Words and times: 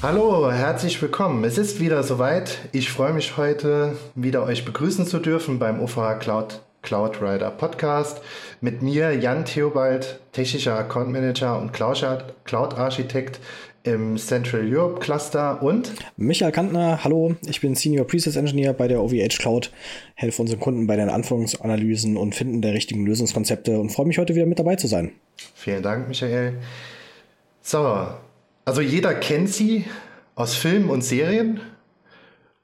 Hallo, 0.00 0.52
herzlich 0.52 1.02
willkommen. 1.02 1.42
Es 1.42 1.58
ist 1.58 1.80
wieder 1.80 2.04
soweit. 2.04 2.60
Ich 2.70 2.88
freue 2.88 3.12
mich 3.12 3.36
heute 3.36 3.96
wieder 4.14 4.44
euch 4.44 4.64
begrüßen 4.64 5.04
zu 5.06 5.18
dürfen 5.18 5.58
beim 5.58 5.80
UFA 5.80 6.14
Cloud 6.14 6.60
Cloud 6.82 7.20
Rider 7.20 7.50
Podcast. 7.50 8.20
Mit 8.60 8.80
mir 8.80 9.12
Jan 9.18 9.44
Theobald, 9.44 10.20
technischer 10.30 10.78
Account 10.78 11.10
Manager 11.10 11.60
und 11.60 11.72
Cloud 11.72 12.78
Architekt 12.78 13.40
im 13.82 14.16
Central 14.18 14.72
Europe 14.72 15.00
Cluster 15.00 15.60
und 15.64 15.92
Michael 16.16 16.52
Kantner, 16.52 17.02
hallo, 17.02 17.34
ich 17.48 17.60
bin 17.60 17.74
Senior 17.74 18.06
Presets 18.06 18.36
Engineer 18.36 18.74
bei 18.74 18.86
der 18.86 19.02
OVH 19.02 19.38
Cloud, 19.40 19.72
helfe 20.14 20.42
unseren 20.42 20.60
Kunden 20.60 20.86
bei 20.86 20.94
den 20.94 21.10
Anforderungsanalysen 21.10 22.16
und 22.16 22.36
Finden 22.36 22.62
der 22.62 22.72
richtigen 22.72 23.04
Lösungskonzepte 23.04 23.80
und 23.80 23.90
freue 23.90 24.06
mich 24.06 24.18
heute 24.18 24.36
wieder 24.36 24.46
mit 24.46 24.60
dabei 24.60 24.76
zu 24.76 24.86
sein. 24.86 25.10
Vielen 25.56 25.82
Dank, 25.82 26.06
Michael. 26.06 26.54
So, 27.62 28.06
also 28.68 28.82
jeder 28.82 29.14
kennt 29.14 29.48
sie 29.48 29.86
aus 30.34 30.54
Filmen 30.54 30.90
und 30.90 31.02
Serien 31.02 31.58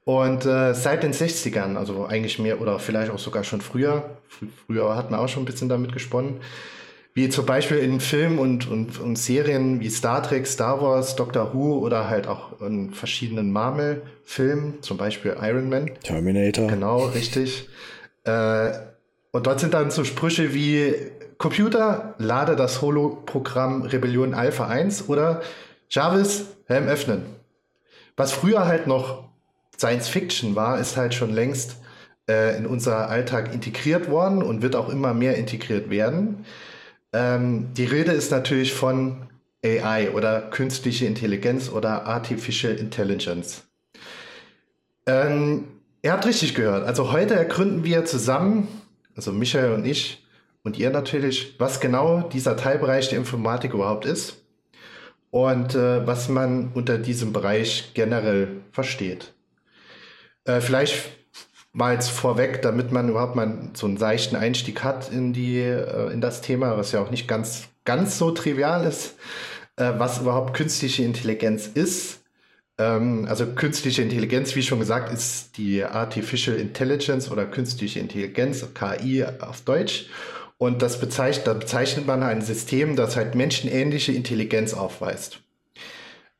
und 0.03 0.45
äh, 0.45 0.75
seit 0.75 1.01
den 1.01 1.13
60ern, 1.13 1.77
also 1.77 2.05
eigentlich 2.05 2.37
mehr 2.37 2.61
oder 2.61 2.77
vielleicht 2.77 3.09
auch 3.09 3.17
sogar 3.17 3.43
schon 3.43 3.59
früher, 3.59 4.11
fr 4.27 4.45
früher 4.67 4.95
hat 4.95 5.09
man 5.09 5.19
auch 5.19 5.27
schon 5.27 5.41
ein 5.41 5.45
bisschen 5.47 5.67
damit 5.67 5.93
gesponnen, 5.93 6.35
wie 7.15 7.27
zum 7.29 7.47
Beispiel 7.47 7.77
in 7.77 7.99
Filmen 7.99 8.37
und, 8.37 8.69
und, 8.69 8.99
und 8.99 9.15
Serien 9.17 9.79
wie 9.79 9.89
Star 9.89 10.21
Trek, 10.21 10.45
Star 10.45 10.79
Wars, 10.79 11.15
Doctor 11.15 11.55
Who 11.55 11.79
oder 11.79 12.07
halt 12.07 12.27
auch 12.27 12.61
in 12.61 12.91
verschiedenen 12.91 13.51
Marvel-Filmen, 13.51 14.83
zum 14.83 14.97
Beispiel 14.97 15.35
Iron 15.41 15.69
Man. 15.69 15.89
Terminator. 16.03 16.67
Genau, 16.67 17.05
richtig. 17.07 17.67
Äh, 18.25 18.69
und 19.31 19.47
dort 19.47 19.59
sind 19.59 19.73
dann 19.73 19.89
so 19.89 20.03
Sprüche 20.03 20.53
wie 20.53 20.93
Computer, 21.39 22.13
lade 22.19 22.55
das 22.55 22.83
Holo-Programm 22.83 23.81
Rebellion 23.81 24.35
Alpha 24.35 24.67
1 24.67 25.09
oder 25.09 25.41
Jarvis, 25.89 26.45
Helm 26.65 26.87
öffnen. 26.87 27.23
Was 28.17 28.31
früher 28.31 28.65
halt 28.65 28.87
noch 28.87 29.29
Science 29.77 30.07
Fiction 30.07 30.55
war, 30.55 30.79
ist 30.79 30.97
halt 30.97 31.13
schon 31.13 31.33
längst 31.33 31.77
äh, 32.29 32.57
in 32.57 32.65
unser 32.65 33.09
Alltag 33.09 33.53
integriert 33.53 34.09
worden 34.09 34.41
und 34.41 34.61
wird 34.61 34.75
auch 34.75 34.89
immer 34.89 35.13
mehr 35.13 35.35
integriert 35.35 35.89
werden. 35.89 36.45
Ähm, 37.13 37.73
die 37.73 37.85
Rede 37.85 38.11
ist 38.11 38.31
natürlich 38.31 38.73
von 38.73 39.27
AI 39.63 40.11
oder 40.11 40.41
künstliche 40.41 41.05
Intelligenz 41.05 41.69
oder 41.69 42.05
Artificial 42.05 42.73
Intelligence. 42.73 43.63
Ähm, 45.07 45.65
ihr 46.01 46.13
habt 46.13 46.25
richtig 46.25 46.55
gehört. 46.55 46.85
Also 46.85 47.11
heute 47.11 47.35
ergründen 47.35 47.83
wir 47.83 48.05
zusammen, 48.05 48.67
also 49.15 49.31
Michael 49.31 49.73
und 49.73 49.85
ich 49.85 50.25
und 50.63 50.77
ihr 50.77 50.89
natürlich, 50.89 51.55
was 51.59 51.79
genau 51.79 52.21
dieser 52.21 52.57
Teilbereich 52.57 53.09
der 53.09 53.19
Informatik 53.19 53.73
überhaupt 53.73 54.05
ist 54.05 54.44
und 55.35 55.75
äh, 55.75 56.07
was 56.07 56.29
man 56.29 56.71
unter 56.75 56.97
diesem 56.97 57.33
Bereich 57.33 57.91
generell 57.93 58.61
versteht. 58.71 59.33
Äh, 60.45 60.61
vielleicht 60.61 61.11
mal 61.73 61.91
jetzt 61.91 62.09
vorweg, 62.09 62.61
damit 62.61 62.93
man 62.93 63.09
überhaupt 63.09 63.35
mal 63.35 63.69
so 63.73 63.85
einen 63.85 63.97
seichten 63.97 64.37
Einstieg 64.37 64.81
hat 64.81 65.11
in 65.11 65.33
die, 65.33 65.59
äh, 65.59 66.09
in 66.13 66.21
das 66.21 66.39
Thema, 66.39 66.77
was 66.77 66.93
ja 66.93 67.01
auch 67.01 67.11
nicht 67.11 67.27
ganz, 67.27 67.67
ganz 67.83 68.17
so 68.17 68.31
trivial 68.31 68.85
ist, 68.85 69.15
äh, 69.75 69.91
was 69.97 70.21
überhaupt 70.21 70.53
künstliche 70.55 71.03
Intelligenz 71.03 71.67
ist. 71.67 72.21
Ähm, 72.77 73.25
also 73.27 73.45
künstliche 73.45 74.03
Intelligenz, 74.03 74.55
wie 74.55 74.63
schon 74.63 74.79
gesagt, 74.79 75.11
ist 75.11 75.57
die 75.57 75.83
Artificial 75.83 76.55
Intelligence 76.55 77.29
oder 77.29 77.45
künstliche 77.45 77.99
Intelligenz, 77.99 78.65
KI 78.73 79.25
auf 79.41 79.59
Deutsch. 79.65 80.05
Und 80.57 80.81
das 80.81 80.99
bezeichnet, 80.99 81.47
da 81.47 81.53
bezeichnet 81.53 82.07
man 82.07 82.23
ein 82.23 82.41
System, 82.41 82.95
das 82.95 83.15
halt 83.15 83.35
menschenähnliche 83.35 84.13
Intelligenz 84.13 84.73
aufweist. 84.73 85.41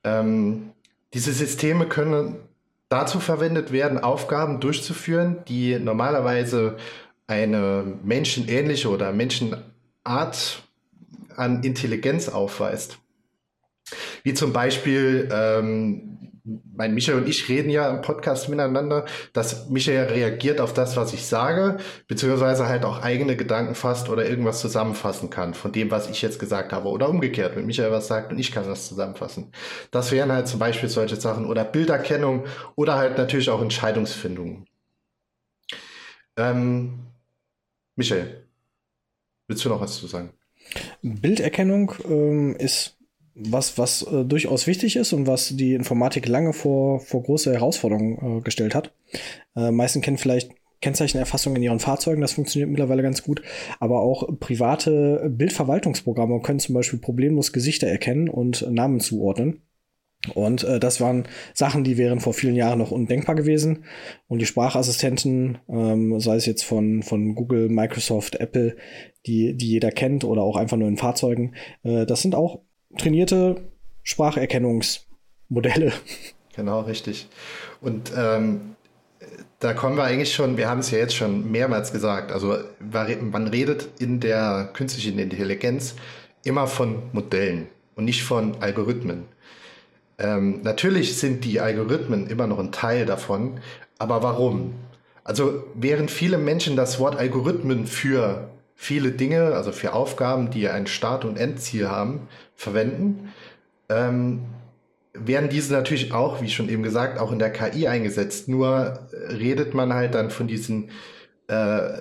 Ähm, 0.03 0.71
diese 1.13 1.33
Systeme 1.33 1.87
können 1.87 2.37
dazu 2.89 3.19
verwendet 3.19 3.71
werden, 3.71 3.97
Aufgaben 3.97 4.59
durchzuführen, 4.59 5.43
die 5.47 5.77
normalerweise 5.79 6.77
eine 7.27 7.83
menschenähnliche 8.03 8.89
oder 8.89 9.11
Menschenart 9.11 10.63
an 11.35 11.63
Intelligenz 11.63 12.29
aufweist. 12.29 12.99
Wie 14.23 14.33
zum 14.33 14.53
Beispiel 14.53 15.29
ähm, 15.31 16.24
mein 16.45 16.93
Michael 16.93 17.17
und 17.17 17.27
ich 17.27 17.49
reden 17.49 17.69
ja 17.69 17.89
im 17.89 18.01
Podcast 18.01 18.49
miteinander, 18.49 19.05
dass 19.33 19.69
Michael 19.69 20.05
reagiert 20.05 20.61
auf 20.61 20.73
das, 20.73 20.95
was 20.95 21.13
ich 21.13 21.25
sage, 21.25 21.77
beziehungsweise 22.07 22.67
halt 22.67 22.85
auch 22.85 23.01
eigene 23.01 23.35
Gedanken 23.35 23.73
fasst 23.73 24.09
oder 24.09 24.29
irgendwas 24.29 24.61
zusammenfassen 24.61 25.29
kann 25.29 25.55
von 25.55 25.71
dem, 25.71 25.89
was 25.89 26.09
ich 26.09 26.21
jetzt 26.21 26.39
gesagt 26.39 26.71
habe. 26.71 26.89
Oder 26.89 27.09
umgekehrt, 27.09 27.55
wenn 27.55 27.65
Michael 27.65 27.91
was 27.91 28.07
sagt 28.07 28.31
und 28.31 28.37
ich 28.37 28.51
kann 28.51 28.65
das 28.65 28.87
zusammenfassen. 28.87 29.51
Das 29.91 30.11
wären 30.11 30.31
halt 30.31 30.47
zum 30.47 30.59
Beispiel 30.59 30.89
solche 30.89 31.15
Sachen 31.15 31.45
oder 31.47 31.63
Bilderkennung 31.63 32.45
oder 32.75 32.95
halt 32.95 33.17
natürlich 33.17 33.49
auch 33.49 33.61
Entscheidungsfindung. 33.61 34.65
Ähm, 36.37 36.99
Michael, 37.95 38.45
willst 39.47 39.65
du 39.65 39.69
noch 39.69 39.81
was 39.81 39.97
zu 39.97 40.05
sagen? 40.07 40.31
Bilderkennung 41.01 41.93
ähm, 42.07 42.55
ist 42.57 42.94
was, 43.35 43.77
was 43.77 44.01
äh, 44.03 44.23
durchaus 44.23 44.65
wichtig 44.65 44.95
ist 44.95 45.13
und 45.13 45.27
was 45.27 45.55
die 45.55 45.73
Informatik 45.73 46.27
lange 46.27 46.53
vor, 46.53 47.01
vor 47.01 47.23
große 47.23 47.53
Herausforderungen 47.53 48.39
äh, 48.39 48.41
gestellt 48.41 48.73
hat. 48.73 48.93
Äh, 49.55 49.71
meisten 49.71 50.01
kennen 50.01 50.17
vielleicht 50.17 50.51
Kennzeichenerfassung 50.81 51.55
in 51.55 51.63
ihren 51.63 51.79
Fahrzeugen, 51.79 52.21
das 52.21 52.33
funktioniert 52.33 52.69
mittlerweile 52.69 53.01
ganz 53.01 53.23
gut, 53.23 53.41
aber 53.79 54.01
auch 54.01 54.27
private 54.39 55.29
Bildverwaltungsprogramme 55.29 56.41
können 56.41 56.59
zum 56.59 56.75
Beispiel 56.75 56.99
problemlos 56.99 57.53
Gesichter 57.53 57.87
erkennen 57.87 58.29
und 58.29 58.69
Namen 58.71 58.99
zuordnen. 58.99 59.61
Und 60.33 60.63
äh, 60.63 60.79
das 60.79 61.01
waren 61.01 61.27
Sachen, 61.53 61.83
die 61.83 61.97
wären 61.97 62.19
vor 62.19 62.33
vielen 62.33 62.55
Jahren 62.55 62.79
noch 62.79 62.91
undenkbar 62.91 63.35
gewesen. 63.35 63.85
Und 64.27 64.39
die 64.39 64.47
Sprachassistenten, 64.47 65.59
ähm, 65.69 66.19
sei 66.19 66.35
es 66.35 66.47
jetzt 66.47 66.63
von, 66.63 67.03
von 67.03 67.35
Google, 67.35 67.69
Microsoft, 67.69 68.35
Apple, 68.35 68.75
die, 69.27 69.55
die 69.55 69.67
jeder 69.67 69.91
kennt 69.91 70.23
oder 70.23 70.41
auch 70.41 70.55
einfach 70.55 70.77
nur 70.77 70.87
in 70.87 70.97
Fahrzeugen, 70.97 71.53
äh, 71.83 72.07
das 72.07 72.21
sind 72.21 72.33
auch 72.33 72.61
trainierte 72.97 73.61
Spracherkennungsmodelle. 74.03 75.93
Genau, 76.55 76.81
richtig. 76.81 77.27
Und 77.81 78.11
ähm, 78.15 78.75
da 79.59 79.73
kommen 79.73 79.97
wir 79.97 80.03
eigentlich 80.03 80.33
schon, 80.33 80.57
wir 80.57 80.69
haben 80.69 80.79
es 80.79 80.91
ja 80.91 80.99
jetzt 80.99 81.15
schon 81.15 81.51
mehrmals 81.51 81.91
gesagt, 81.91 82.31
also 82.31 82.57
man 82.79 83.47
redet 83.47 83.89
in 83.99 84.19
der 84.19 84.69
künstlichen 84.73 85.19
Intelligenz 85.19 85.95
immer 86.43 86.67
von 86.67 87.03
Modellen 87.13 87.67
und 87.95 88.05
nicht 88.05 88.23
von 88.23 88.61
Algorithmen. 88.61 89.23
Ähm, 90.17 90.61
natürlich 90.61 91.17
sind 91.17 91.43
die 91.43 91.59
Algorithmen 91.59 92.27
immer 92.27 92.47
noch 92.47 92.59
ein 92.59 92.71
Teil 92.71 93.05
davon, 93.05 93.59
aber 93.97 94.23
warum? 94.23 94.75
Also 95.23 95.63
während 95.73 96.11
viele 96.11 96.37
Menschen 96.37 96.75
das 96.75 96.99
Wort 96.99 97.17
Algorithmen 97.17 97.87
für 97.87 98.49
viele 98.75 99.11
Dinge, 99.11 99.55
also 99.55 99.71
für 99.71 99.93
Aufgaben, 99.93 100.51
die 100.51 100.67
ein 100.69 100.85
Start- 100.85 101.25
und 101.25 101.37
Endziel 101.37 101.89
haben, 101.89 102.27
verwenden, 102.55 103.33
ähm, 103.89 104.41
werden 105.13 105.49
diese 105.49 105.73
natürlich 105.73 106.11
auch, 106.13 106.41
wie 106.41 106.49
schon 106.49 106.69
eben 106.69 106.83
gesagt, 106.83 107.19
auch 107.19 107.31
in 107.31 107.39
der 107.39 107.51
KI 107.51 107.87
eingesetzt. 107.87 108.49
Nur 108.49 109.07
redet 109.29 109.73
man 109.73 109.93
halt 109.93 110.13
dann 110.13 110.29
von 110.29 110.47
diesem 110.47 110.89
äh, 111.47 111.99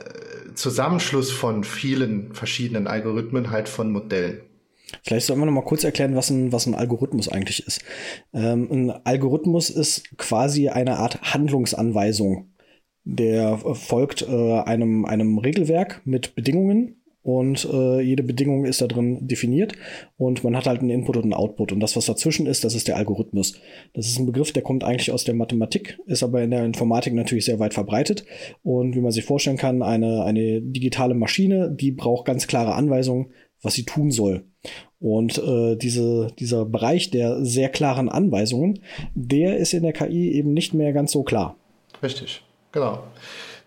Zusammenschluss 0.54 1.31
von 1.31 1.65
vielen 1.65 2.34
verschiedenen 2.34 2.87
Algorithmen, 2.87 3.50
halt 3.50 3.69
von 3.69 3.92
Modellen. 3.92 4.41
Vielleicht 5.03 5.26
sollten 5.26 5.42
wir 5.42 5.47
noch 5.47 5.53
mal 5.53 5.65
kurz 5.65 5.84
erklären, 5.84 6.16
was 6.16 6.31
ein, 6.31 6.53
was 6.53 6.66
ein 6.66 6.75
Algorithmus 6.75 7.28
eigentlich 7.28 7.66
ist. 7.66 7.81
Ähm, 8.32 8.69
ein 8.71 8.91
Algorithmus 9.04 9.71
ist 9.71 10.16
quasi 10.16 10.69
eine 10.69 10.98
Art 10.98 11.21
Handlungsanweisung 11.34 12.54
der 13.04 13.59
folgt 13.59 14.22
äh, 14.22 14.60
einem, 14.60 15.04
einem 15.04 15.38
Regelwerk 15.38 16.00
mit 16.04 16.34
Bedingungen 16.34 17.03
und 17.24 17.66
äh, 17.72 18.03
jede 18.03 18.22
Bedingung 18.22 18.66
ist 18.66 18.82
da 18.82 18.86
drin 18.86 19.26
definiert 19.26 19.72
und 20.18 20.44
man 20.44 20.54
hat 20.54 20.66
halt 20.66 20.80
einen 20.80 20.91
Input 20.91 21.16
und 21.16 21.22
einen 21.24 21.32
Output 21.32 21.72
und 21.72 21.80
das, 21.80 21.97
was 21.97 22.04
dazwischen 22.04 22.47
ist, 22.47 22.65
das 22.65 22.74
ist 22.74 22.86
der 22.86 22.98
Algorithmus. 22.98 23.59
Das 23.94 24.06
ist 24.06 24.18
ein 24.18 24.26
Begriff, 24.26 24.53
der 24.53 24.62
kommt 24.62 24.84
eigentlich 24.84 25.10
aus 25.10 25.24
der 25.24 25.34
Mathematik, 25.34 25.98
ist 26.06 26.22
aber 26.22 26.42
in 26.42 26.50
der 26.50 26.65
Informatik 26.66 27.15
natürlich 27.15 27.47
sehr 27.47 27.59
weit 27.59 27.72
verbreitet 27.72 28.26
und 28.62 28.94
wie 28.94 29.00
man 29.00 29.10
sich 29.10 29.24
vorstellen 29.24 29.56
kann, 29.56 29.82
eine, 29.82 30.22
eine 30.24 30.60
digitale 30.60 31.15
Maschine, 31.15 31.74
die 31.74 31.92
braucht 31.92 32.26
ganz 32.26 32.47
klare 32.47 32.74
Anweisungen, 32.74 33.32
was 33.62 33.72
sie 33.72 33.84
tun 33.84 34.10
soll. 34.10 34.44
Und 35.00 35.38
äh, 35.38 35.77
diese, 35.77 36.30
dieser 36.38 36.66
Bereich 36.66 37.10
der 37.10 37.42
sehr 37.42 37.70
klaren 37.70 38.10
Anweisungen, 38.10 38.80
der 39.15 39.56
ist 39.56 39.72
in 39.72 39.82
der 39.82 39.94
KI 39.94 40.32
eben 40.32 40.53
nicht 40.53 40.74
mehr 40.74 40.92
ganz 40.92 41.12
so 41.12 41.22
klar. 41.22 41.56
Richtig. 42.03 42.42
Genau. 42.72 42.98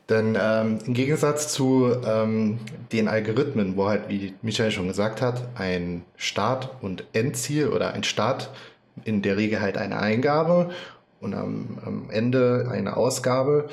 Denn 0.09 0.37
ähm, 0.39 0.79
im 0.85 0.93
Gegensatz 0.93 1.51
zu 1.51 1.91
ähm, 2.05 2.59
den 2.93 3.09
Algorithmen, 3.09 3.75
wo 3.75 3.89
halt, 3.89 4.07
wie 4.07 4.33
Michael 4.41 4.71
schon 4.71 4.87
gesagt 4.87 5.21
hat, 5.21 5.49
ein 5.55 6.05
Start- 6.15 6.81
und 6.81 7.05
Endziel 7.11 7.67
oder 7.67 7.93
ein 7.93 8.03
Start 8.03 8.51
in 9.03 9.21
der 9.21 9.35
Regel 9.37 9.59
halt 9.59 9.77
eine 9.77 9.99
Eingabe 9.99 10.71
und 11.19 11.33
am, 11.33 11.79
am 11.83 12.09
Ende 12.09 12.69
eine 12.71 12.95
Ausgabe. 12.95 13.67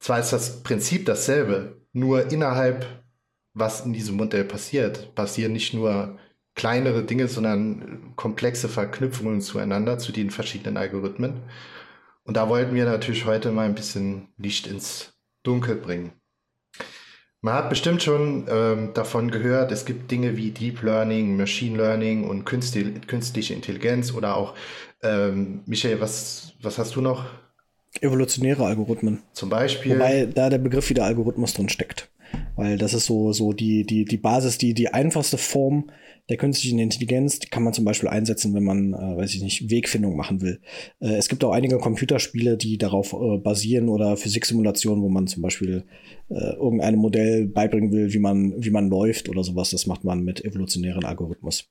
Zwar 0.00 0.20
ist 0.20 0.32
das 0.32 0.62
Prinzip 0.62 1.06
dasselbe, 1.06 1.80
nur 1.92 2.30
innerhalb, 2.30 2.86
was 3.54 3.86
in 3.86 3.92
diesem 3.94 4.16
Modell 4.16 4.44
passiert, 4.44 5.14
passieren 5.14 5.52
nicht 5.52 5.72
nur 5.72 6.18
kleinere 6.54 7.04
Dinge, 7.04 7.28
sondern 7.28 8.12
komplexe 8.16 8.68
Verknüpfungen 8.68 9.40
zueinander, 9.40 9.98
zu 9.98 10.12
den 10.12 10.30
verschiedenen 10.30 10.76
Algorithmen. 10.76 11.40
Und 12.24 12.36
da 12.36 12.48
wollten 12.48 12.74
wir 12.74 12.84
natürlich 12.84 13.24
heute 13.24 13.50
mal 13.50 13.66
ein 13.66 13.74
bisschen 13.74 14.28
Licht 14.36 14.66
ins 14.66 15.12
Dunkel 15.42 15.76
bringen. 15.76 16.12
Man 17.40 17.54
hat 17.54 17.70
bestimmt 17.70 18.02
schon 18.02 18.46
ähm, 18.48 18.94
davon 18.94 19.32
gehört, 19.32 19.72
es 19.72 19.84
gibt 19.84 20.10
Dinge 20.12 20.36
wie 20.36 20.52
Deep 20.52 20.82
Learning, 20.82 21.36
Machine 21.36 21.76
Learning 21.76 22.22
und 22.22 22.44
künstliche 22.44 23.54
Intelligenz 23.54 24.14
oder 24.14 24.36
auch, 24.36 24.54
ähm, 25.02 25.62
Michael, 25.66 26.00
was, 26.00 26.52
was 26.62 26.78
hast 26.78 26.94
du 26.94 27.00
noch? 27.00 27.26
Evolutionäre 28.00 28.64
Algorithmen. 28.64 29.22
Zum 29.32 29.50
Beispiel. 29.50 29.96
Wobei 29.96 30.26
da 30.26 30.50
der 30.50 30.58
Begriff 30.58 30.88
wieder 30.88 31.04
Algorithmus 31.04 31.54
drin 31.54 31.68
steckt. 31.68 32.08
Weil 32.56 32.76
das 32.78 32.94
ist 32.94 33.06
so, 33.06 33.32
so 33.32 33.52
die, 33.52 33.84
die, 33.84 34.04
die 34.04 34.16
Basis, 34.18 34.58
die, 34.58 34.74
die 34.74 34.88
einfachste 34.88 35.38
Form 35.38 35.90
der 36.28 36.36
künstlichen 36.36 36.78
Intelligenz. 36.78 37.38
Die 37.38 37.48
kann 37.48 37.62
man 37.62 37.72
zum 37.72 37.84
Beispiel 37.84 38.08
einsetzen, 38.08 38.54
wenn 38.54 38.64
man, 38.64 38.94
äh, 38.94 39.16
weiß 39.16 39.34
ich 39.34 39.42
nicht, 39.42 39.70
Wegfindung 39.70 40.16
machen 40.16 40.40
will. 40.40 40.60
Äh, 41.00 41.14
es 41.14 41.28
gibt 41.28 41.42
auch 41.44 41.52
einige 41.52 41.78
Computerspiele, 41.78 42.56
die 42.56 42.78
darauf 42.78 43.12
äh, 43.12 43.38
basieren 43.38 43.88
oder 43.88 44.16
Physiksimulationen, 44.16 45.02
wo 45.02 45.08
man 45.08 45.26
zum 45.26 45.42
Beispiel 45.42 45.84
äh, 46.28 46.54
irgendeinem 46.54 47.00
Modell 47.00 47.46
beibringen 47.46 47.90
will, 47.92 48.12
wie 48.12 48.18
man, 48.18 48.54
wie 48.62 48.70
man 48.70 48.88
läuft 48.88 49.28
oder 49.28 49.42
sowas. 49.42 49.70
Das 49.70 49.86
macht 49.86 50.04
man 50.04 50.22
mit 50.22 50.44
evolutionären 50.44 51.04
Algorithmus. 51.04 51.70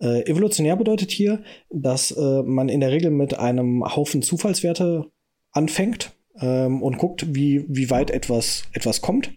Äh, 0.00 0.28
evolutionär 0.30 0.76
bedeutet 0.76 1.10
hier, 1.10 1.42
dass 1.70 2.10
äh, 2.12 2.42
man 2.42 2.68
in 2.68 2.80
der 2.80 2.92
Regel 2.92 3.10
mit 3.10 3.38
einem 3.38 3.84
Haufen 3.84 4.22
Zufallswerte 4.22 5.10
anfängt 5.52 6.12
ähm, 6.40 6.82
und 6.82 6.98
guckt, 6.98 7.34
wie, 7.34 7.64
wie 7.68 7.90
weit 7.90 8.10
etwas, 8.10 8.64
etwas 8.72 9.00
kommt. 9.00 9.30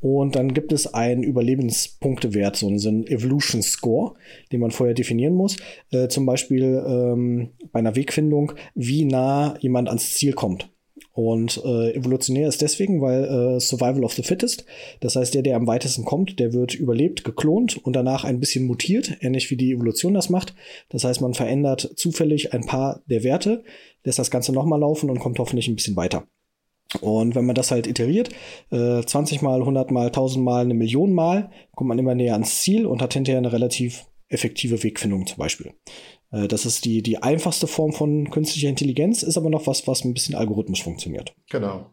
Und 0.00 0.36
dann 0.36 0.54
gibt 0.54 0.72
es 0.72 0.92
einen 0.92 1.22
Überlebenspunktewert, 1.22 2.56
so 2.56 2.68
einen 2.68 3.06
Evolution 3.06 3.62
Score, 3.62 4.14
den 4.52 4.60
man 4.60 4.70
vorher 4.70 4.94
definieren 4.94 5.34
muss. 5.34 5.56
Äh, 5.90 6.08
zum 6.08 6.26
Beispiel 6.26 6.82
ähm, 6.86 7.50
bei 7.72 7.78
einer 7.78 7.96
Wegfindung, 7.96 8.52
wie 8.74 9.04
nah 9.04 9.56
jemand 9.60 9.88
ans 9.88 10.14
Ziel 10.14 10.32
kommt. 10.32 10.68
Und 11.14 11.60
äh, 11.62 11.94
evolutionär 11.94 12.48
ist 12.48 12.62
deswegen, 12.62 13.02
weil 13.02 13.24
äh, 13.24 13.60
Survival 13.60 14.04
of 14.04 14.14
the 14.14 14.22
Fittest, 14.22 14.64
das 15.00 15.14
heißt, 15.14 15.34
der, 15.34 15.42
der 15.42 15.56
am 15.56 15.66
weitesten 15.66 16.04
kommt, 16.04 16.38
der 16.38 16.54
wird 16.54 16.74
überlebt, 16.74 17.22
geklont 17.22 17.76
und 17.84 17.94
danach 17.94 18.24
ein 18.24 18.40
bisschen 18.40 18.66
mutiert, 18.66 19.18
ähnlich 19.20 19.50
wie 19.50 19.56
die 19.56 19.72
Evolution 19.72 20.14
das 20.14 20.30
macht. 20.30 20.54
Das 20.88 21.04
heißt, 21.04 21.20
man 21.20 21.34
verändert 21.34 21.92
zufällig 21.96 22.54
ein 22.54 22.64
paar 22.64 23.02
der 23.06 23.24
Werte, 23.24 23.62
lässt 24.04 24.18
das 24.18 24.30
Ganze 24.30 24.52
nochmal 24.52 24.80
laufen 24.80 25.10
und 25.10 25.18
kommt 25.18 25.38
hoffentlich 25.38 25.68
ein 25.68 25.76
bisschen 25.76 25.96
weiter. 25.96 26.26
Und 27.00 27.34
wenn 27.34 27.46
man 27.46 27.54
das 27.54 27.70
halt 27.70 27.86
iteriert, 27.86 28.30
äh, 28.70 29.02
20 29.02 29.42
mal, 29.42 29.60
100 29.60 29.90
mal, 29.90 30.06
1000 30.06 30.44
mal, 30.44 30.62
eine 30.62 30.74
Million 30.74 31.12
mal, 31.12 31.50
kommt 31.74 31.88
man 31.88 31.98
immer 31.98 32.14
näher 32.14 32.34
ans 32.34 32.60
Ziel 32.60 32.86
und 32.86 33.00
hat 33.00 33.14
hinterher 33.14 33.38
eine 33.38 33.52
relativ 33.52 34.04
effektive 34.28 34.82
Wegfindung 34.82 35.26
zum 35.26 35.38
Beispiel. 35.38 35.72
Äh, 36.30 36.48
das 36.48 36.66
ist 36.66 36.84
die, 36.84 37.02
die 37.02 37.22
einfachste 37.22 37.66
Form 37.66 37.92
von 37.92 38.30
künstlicher 38.30 38.68
Intelligenz, 38.68 39.22
ist 39.22 39.36
aber 39.36 39.50
noch 39.50 39.66
was, 39.66 39.86
was 39.86 40.04
ein 40.04 40.14
bisschen 40.14 40.34
algorithmisch 40.34 40.82
funktioniert. 40.82 41.34
Genau. 41.50 41.90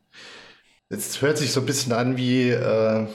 Jetzt 0.89 1.21
hört 1.21 1.37
sich 1.37 1.51
so 1.51 1.59
ein 1.59 1.65
bisschen 1.65 1.93
an 1.93 2.17
wie, 2.17 2.49
äh, 2.49 3.07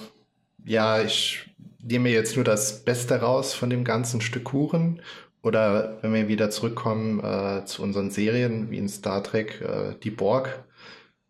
ja, 0.65 1.03
ich 1.03 1.45
nehme 1.83 2.09
jetzt 2.09 2.37
nur 2.37 2.45
das 2.45 2.85
Beste 2.85 3.21
raus 3.21 3.53
von 3.53 3.69
dem 3.71 3.85
ganzen 3.85 4.21
Stück 4.21 4.45
Kuchen. 4.45 5.03
Oder 5.43 5.99
wenn 6.01 6.15
wir 6.15 6.29
wieder 6.29 6.49
zurückkommen 6.49 7.21
äh, 7.23 7.67
zu 7.67 7.83
unseren 7.83 8.11
Serien 8.11 8.71
wie 8.71 8.79
in 8.79 8.89
Star 8.89 9.23
Trek, 9.23 9.61
äh, 9.61 9.95
die 10.03 10.11
Borg, 10.11 10.65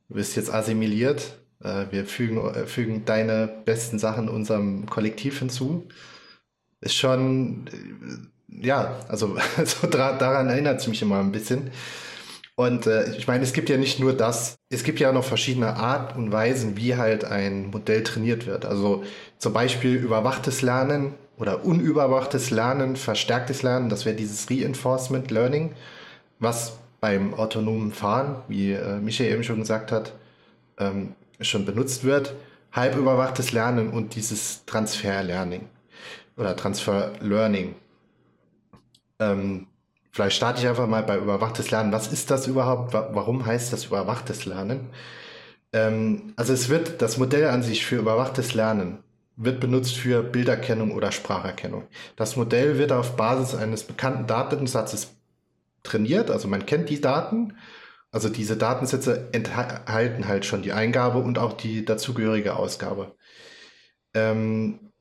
du 0.09 0.15
bist 0.15 0.37
jetzt 0.37 0.53
assimiliert. 0.53 1.39
Äh, 1.63 1.87
wir 1.91 2.07
fügen, 2.07 2.39
äh, 2.39 2.67
fügen 2.67 3.05
deine 3.05 3.49
besten 3.65 3.99
Sachen 3.99 4.29
unserem 4.29 4.87
Kollektiv 4.87 5.39
hinzu. 5.39 5.87
Ist 6.81 6.95
schon 6.95 7.69
ja, 8.63 9.01
also, 9.09 9.37
also 9.57 9.87
daran 9.87 10.49
erinnert 10.49 10.81
es 10.81 10.87
mich 10.87 11.03
immer 11.03 11.21
ein 11.21 11.33
bisschen. 11.33 11.71
Und 12.57 12.87
äh, 12.87 13.17
ich 13.17 13.27
meine, 13.27 13.43
es 13.43 13.53
gibt 13.53 13.69
ja 13.69 13.77
nicht 13.77 13.99
nur 13.99 14.13
das, 14.13 14.57
es 14.71 14.85
gibt 14.85 15.01
ja 15.01 15.11
noch 15.11 15.25
verschiedene 15.25 15.75
Art 15.75 16.17
und 16.17 16.31
Weisen, 16.31 16.77
wie 16.77 16.97
halt 16.97 17.25
ein 17.25 17.71
Modell 17.71 18.05
trainiert 18.05 18.47
wird. 18.47 18.65
Also 18.65 19.03
zum 19.39 19.53
Beispiel 19.53 19.97
überwachtes 19.97 20.63
Lernen 20.63 21.15
oder 21.37 21.65
unüberwachtes 21.65 22.51
Lernen, 22.51 22.95
verstärktes 22.95 23.63
Lernen, 23.65 23.89
das 23.89 24.05
wäre 24.05 24.15
dieses 24.15 24.49
Reinforcement 24.49 25.33
Learning, 25.33 25.73
was 26.39 26.79
beim 27.05 27.35
autonomen 27.35 27.93
Fahren, 27.93 28.37
wie 28.49 28.73
äh, 28.73 28.97
Michael 28.97 29.31
eben 29.31 29.45
schon 29.45 29.59
gesagt 29.59 29.93
hat, 29.93 30.15
ähm, 30.79 31.13
schon 31.39 31.67
benutzt 31.67 32.03
wird. 32.03 32.35
Halbüberwachtes 32.73 33.53
Lernen 33.53 33.91
und 33.91 34.15
dieses 34.15 34.65
Transfer 34.65 35.23
Learning 35.23 35.69
oder 36.39 36.57
Transfer 36.57 37.13
Learning. 37.21 37.75
Ähm, 39.19 39.67
vielleicht 40.13 40.37
starte 40.37 40.63
ich 40.63 40.67
einfach 40.67 40.87
mal 40.87 41.03
bei 41.03 41.19
überwachtes 41.19 41.71
Lernen. 41.71 41.93
Was 41.93 42.11
ist 42.11 42.31
das 42.31 42.47
überhaupt? 42.47 42.95
Warum 42.95 43.45
heißt 43.45 43.71
das 43.71 43.85
überwachtes 43.85 44.47
Lernen? 44.47 44.89
Ähm, 45.75 46.33
also 46.37 46.55
es 46.55 46.71
wird 46.71 47.03
das 47.03 47.19
Modell 47.19 47.49
an 47.49 47.63
sich 47.63 47.85
für 47.85 47.97
überwachtes 47.97 48.55
Lernen 48.55 49.01
wird 49.37 49.59
benutzt 49.61 49.97
für 49.97 50.23
Bilderkennung 50.23 50.93
oder 50.93 51.11
Spracherkennung. 51.11 51.83
Das 52.15 52.37
Modell 52.37 52.79
wird 52.79 52.93
auf 52.93 53.17
Basis 53.17 53.57
eines 53.57 53.83
bekannten 53.83 54.29
Datensatzes 54.29 55.09
trainiert, 55.85 56.31
also 56.31 56.49
man 56.49 56.67
kennt 56.67 56.91
die 56.91 57.01
Daten. 57.01 57.57
Also 58.11 58.29
diese 58.29 58.57
Datensätze 58.57 59.29
enthalten 59.33 60.29
halt 60.29 60.45
schon 60.45 60.63
die 60.63 60.73
Eingabe 60.73 61.19
und 61.19 61.39
auch 61.39 61.53
die 61.53 61.85
dazugehörige 61.85 62.57
Ausgabe. 62.57 63.17
Ähm, 64.15 64.93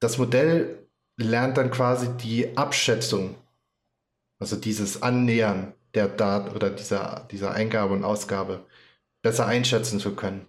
das 0.00 0.18
Modell 0.18 0.86
lernt 1.16 1.56
dann 1.56 1.70
quasi 1.70 2.08
die 2.16 2.56
Abschätzung, 2.56 3.36
also 4.38 4.56
dieses 4.56 5.02
Annähern 5.02 5.74
der 5.94 6.08
Daten 6.08 6.54
oder 6.54 6.70
dieser, 6.70 7.26
dieser 7.30 7.52
Eingabe 7.52 7.94
und 7.94 8.04
Ausgabe 8.04 8.66
besser 9.22 9.46
einschätzen 9.46 9.98
zu 9.98 10.14
können. 10.14 10.46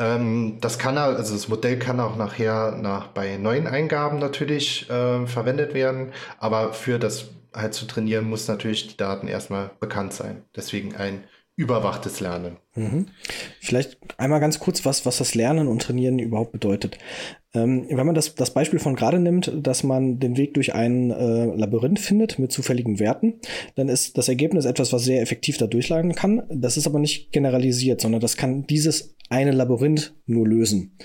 Ähm, 0.00 0.58
das 0.60 0.78
kann 0.78 0.96
also 0.98 1.34
das 1.34 1.48
Modell 1.48 1.78
kann 1.78 2.00
auch 2.00 2.16
nachher 2.16 2.72
nach 2.72 3.08
bei 3.08 3.36
neuen 3.36 3.66
Eingaben 3.66 4.18
natürlich 4.18 4.88
äh, 4.90 5.26
verwendet 5.26 5.74
werden, 5.74 6.12
aber 6.38 6.72
für 6.72 6.98
das 6.98 7.28
halt 7.54 7.74
zu 7.74 7.86
trainieren 7.86 8.24
muss 8.24 8.48
natürlich 8.48 8.88
die 8.88 8.96
Daten 8.96 9.28
erstmal 9.28 9.70
bekannt 9.78 10.14
sein. 10.14 10.44
Deswegen 10.56 10.96
ein 10.96 11.24
überwachtes 11.60 12.20
Lernen. 12.20 12.56
Mhm. 12.74 13.06
Vielleicht 13.60 13.98
einmal 14.16 14.40
ganz 14.40 14.60
kurz, 14.60 14.86
was, 14.86 15.04
was 15.04 15.18
das 15.18 15.34
Lernen 15.34 15.68
und 15.68 15.82
Trainieren 15.82 16.18
überhaupt 16.18 16.52
bedeutet. 16.52 16.96
Ähm, 17.52 17.84
wenn 17.90 18.06
man 18.06 18.14
das, 18.14 18.34
das 18.34 18.54
Beispiel 18.54 18.78
von 18.78 18.96
gerade 18.96 19.18
nimmt, 19.18 19.52
dass 19.54 19.82
man 19.82 20.18
den 20.18 20.38
Weg 20.38 20.54
durch 20.54 20.74
ein 20.74 21.10
äh, 21.10 21.44
Labyrinth 21.54 22.00
findet 22.00 22.38
mit 22.38 22.50
zufälligen 22.50 22.98
Werten, 22.98 23.40
dann 23.74 23.90
ist 23.90 24.16
das 24.16 24.30
Ergebnis 24.30 24.64
etwas, 24.64 24.90
was 24.94 25.04
sehr 25.04 25.20
effektiv 25.20 25.58
da 25.58 25.66
durchlagen 25.66 26.14
kann. 26.14 26.44
Das 26.48 26.78
ist 26.78 26.86
aber 26.86 26.98
nicht 26.98 27.30
generalisiert, 27.30 28.00
sondern 28.00 28.22
das 28.22 28.38
kann 28.38 28.66
dieses 28.66 29.16
eine 29.28 29.52
Labyrinth 29.52 30.14
nur 30.24 30.48
lösen. 30.48 30.96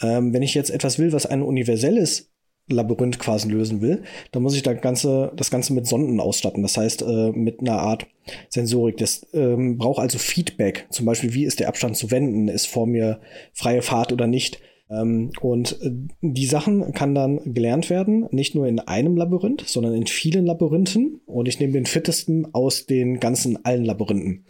Ähm, 0.00 0.32
wenn 0.32 0.42
ich 0.42 0.54
jetzt 0.54 0.70
etwas 0.70 0.98
will, 0.98 1.12
was 1.12 1.26
ein 1.26 1.42
universelles 1.42 2.32
Labyrinth 2.72 3.18
quasi 3.18 3.48
lösen 3.48 3.80
will, 3.80 4.02
dann 4.32 4.42
muss 4.42 4.54
ich 4.54 4.62
das 4.62 4.80
Ganze, 4.80 5.32
das 5.36 5.50
Ganze 5.50 5.72
mit 5.72 5.86
Sonden 5.86 6.20
ausstatten. 6.20 6.62
Das 6.62 6.76
heißt, 6.76 7.02
äh, 7.02 7.32
mit 7.32 7.60
einer 7.60 7.78
Art 7.78 8.06
Sensorik. 8.48 8.96
Das 8.98 9.26
ähm, 9.32 9.78
braucht 9.78 10.00
also 10.00 10.18
Feedback. 10.18 10.86
Zum 10.90 11.06
Beispiel, 11.06 11.34
wie 11.34 11.44
ist 11.44 11.60
der 11.60 11.68
Abstand 11.68 11.96
zu 11.96 12.10
wenden? 12.10 12.48
Ist 12.48 12.66
vor 12.66 12.86
mir 12.86 13.20
freie 13.52 13.82
Fahrt 13.82 14.12
oder 14.12 14.26
nicht? 14.26 14.60
Ähm, 14.90 15.30
und 15.40 15.80
äh, 15.82 15.90
die 16.20 16.46
Sachen 16.46 16.92
kann 16.92 17.14
dann 17.14 17.54
gelernt 17.54 17.90
werden, 17.90 18.26
nicht 18.30 18.54
nur 18.54 18.66
in 18.66 18.80
einem 18.80 19.16
Labyrinth, 19.16 19.64
sondern 19.66 19.94
in 19.94 20.06
vielen 20.06 20.46
Labyrinthen. 20.46 21.20
Und 21.26 21.46
ich 21.46 21.60
nehme 21.60 21.72
den 21.72 21.86
fittesten 21.86 22.52
aus 22.52 22.86
den 22.86 23.20
ganzen 23.20 23.64
allen 23.64 23.84
Labyrinthen. 23.84 24.44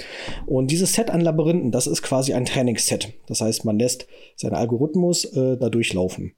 Und 0.46 0.70
dieses 0.70 0.94
Set 0.94 1.10
an 1.10 1.20
Labyrinthen, 1.20 1.70
das 1.70 1.86
ist 1.86 2.02
quasi 2.02 2.32
ein 2.32 2.46
Trainingsset. 2.46 3.12
Das 3.26 3.40
heißt, 3.40 3.64
man 3.64 3.78
lässt 3.78 4.06
seinen 4.36 4.54
Algorithmus 4.54 5.24
äh, 5.24 5.58
da 5.58 5.68
durchlaufen. 5.68 6.32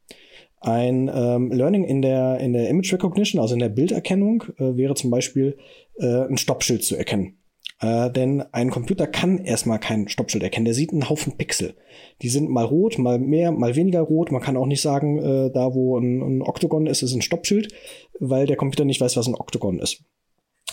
Ein 0.62 1.10
ähm, 1.12 1.50
Learning 1.50 1.84
in 1.84 2.02
der, 2.02 2.38
in 2.38 2.52
der 2.52 2.68
Image 2.68 2.92
Recognition, 2.92 3.40
also 3.40 3.54
in 3.54 3.60
der 3.60 3.68
Bilderkennung, 3.68 4.44
äh, 4.58 4.76
wäre 4.76 4.94
zum 4.94 5.10
Beispiel 5.10 5.56
äh, 5.98 6.06
ein 6.06 6.36
Stoppschild 6.36 6.84
zu 6.84 6.96
erkennen. 6.96 7.38
Äh, 7.80 8.10
denn 8.12 8.42
ein 8.52 8.70
Computer 8.70 9.08
kann 9.08 9.38
erstmal 9.38 9.80
kein 9.80 10.08
Stoppschild 10.08 10.44
erkennen. 10.44 10.64
Der 10.64 10.74
sieht 10.74 10.92
einen 10.92 11.08
Haufen 11.08 11.36
Pixel. 11.36 11.74
Die 12.22 12.28
sind 12.28 12.48
mal 12.48 12.64
rot, 12.64 12.98
mal 12.98 13.18
mehr, 13.18 13.50
mal 13.50 13.74
weniger 13.74 14.00
rot. 14.00 14.30
Man 14.30 14.40
kann 14.40 14.56
auch 14.56 14.66
nicht 14.66 14.80
sagen, 14.80 15.18
äh, 15.18 15.50
da 15.52 15.74
wo 15.74 15.98
ein, 15.98 16.22
ein 16.22 16.42
Oktogon 16.42 16.86
ist, 16.86 17.02
ist 17.02 17.12
ein 17.12 17.22
Stoppschild, 17.22 17.74
weil 18.20 18.46
der 18.46 18.56
Computer 18.56 18.84
nicht 18.84 19.00
weiß, 19.00 19.16
was 19.16 19.26
ein 19.26 19.34
Oktogon 19.34 19.80
ist. 19.80 20.04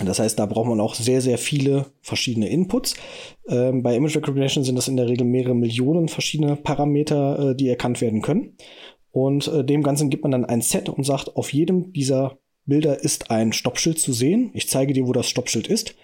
Das 0.05 0.19
heißt, 0.19 0.39
da 0.39 0.45
braucht 0.45 0.69
man 0.69 0.79
auch 0.79 0.95
sehr, 0.95 1.19
sehr 1.19 1.37
viele 1.37 1.87
verschiedene 2.01 2.47
Inputs. 2.47 2.95
Ähm, 3.47 3.83
bei 3.83 3.95
Image 3.95 4.15
Recognition 4.15 4.63
sind 4.63 4.75
das 4.75 4.87
in 4.87 4.95
der 4.95 5.09
Regel 5.09 5.25
mehrere 5.25 5.55
Millionen 5.55 6.07
verschiedene 6.07 6.55
Parameter, 6.55 7.49
äh, 7.49 7.55
die 7.55 7.67
erkannt 7.67 8.01
werden 8.01 8.21
können. 8.21 8.55
Und 9.11 9.47
äh, 9.47 9.63
dem 9.63 9.83
Ganzen 9.83 10.09
gibt 10.09 10.23
man 10.23 10.31
dann 10.31 10.45
ein 10.45 10.61
Set 10.61 10.89
und 10.89 11.03
sagt, 11.03 11.35
auf 11.35 11.51
jedem 11.53 11.93
dieser 11.93 12.37
Bilder 12.65 13.03
ist 13.03 13.31
ein 13.31 13.53
Stoppschild 13.53 13.99
zu 13.99 14.13
sehen. 14.13 14.51
Ich 14.53 14.69
zeige 14.69 14.93
dir, 14.93 15.07
wo 15.07 15.13
das 15.13 15.27
Stoppschild 15.27 15.67
ist. 15.67 15.95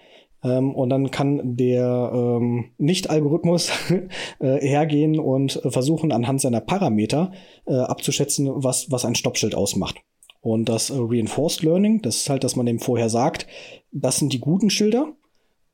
Ähm, 0.42 0.74
und 0.74 0.90
dann 0.90 1.10
kann 1.10 1.56
der 1.56 2.10
ähm, 2.12 2.72
Nicht-Algorithmus 2.78 3.70
äh, 4.40 4.60
hergehen 4.60 5.18
und 5.18 5.60
versuchen, 5.64 6.12
anhand 6.12 6.40
seiner 6.40 6.60
Parameter 6.60 7.32
äh, 7.66 7.74
abzuschätzen, 7.74 8.50
was, 8.52 8.90
was 8.90 9.04
ein 9.04 9.14
Stoppschild 9.14 9.54
ausmacht. 9.54 9.96
Und 10.40 10.68
das 10.68 10.90
äh, 10.90 10.94
Reinforced 10.96 11.62
Learning, 11.62 12.02
das 12.02 12.18
ist 12.18 12.30
halt, 12.30 12.44
dass 12.44 12.56
man 12.56 12.66
dem 12.66 12.78
vorher 12.78 13.08
sagt, 13.08 13.46
das 13.92 14.18
sind 14.18 14.32
die 14.32 14.40
guten 14.40 14.70
Schilder, 14.70 15.08
äh, 15.08 15.25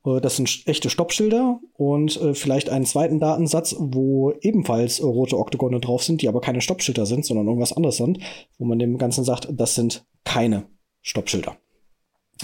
das 0.03 0.35
sind 0.35 0.63
echte 0.65 0.89
Stoppschilder 0.89 1.59
und 1.73 2.19
äh, 2.21 2.33
vielleicht 2.33 2.69
einen 2.69 2.85
zweiten 2.85 3.19
Datensatz, 3.19 3.75
wo 3.79 4.33
ebenfalls 4.41 4.99
äh, 4.99 5.03
rote 5.03 5.37
Oktogone 5.37 5.79
drauf 5.79 6.03
sind, 6.03 6.21
die 6.21 6.27
aber 6.27 6.41
keine 6.41 6.61
Stoppschilder 6.61 7.05
sind, 7.05 7.25
sondern 7.25 7.47
irgendwas 7.47 7.73
anderes 7.73 7.97
sind, 7.97 8.19
wo 8.57 8.65
man 8.65 8.79
dem 8.79 8.97
Ganzen 8.97 9.23
sagt, 9.23 9.47
das 9.51 9.75
sind 9.75 10.05
keine 10.25 10.65
Stoppschilder. 11.01 11.55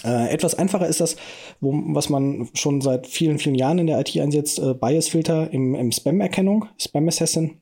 Äh, 0.05 0.33
etwas 0.33 0.55
einfacher 0.55 0.87
ist 0.87 1.01
das, 1.01 1.17
wo, 1.59 1.73
was 1.87 2.09
man 2.09 2.49
schon 2.53 2.79
seit 2.79 3.07
vielen, 3.07 3.39
vielen 3.39 3.55
Jahren 3.55 3.79
in 3.79 3.87
der 3.87 3.99
IT 3.99 4.17
einsetzt, 4.17 4.59
äh, 4.59 4.73
Bias-Filter 4.73 5.51
im, 5.51 5.75
im 5.75 5.91
Spam-Erkennung, 5.91 6.65
Spam-Assassin. 6.79 7.59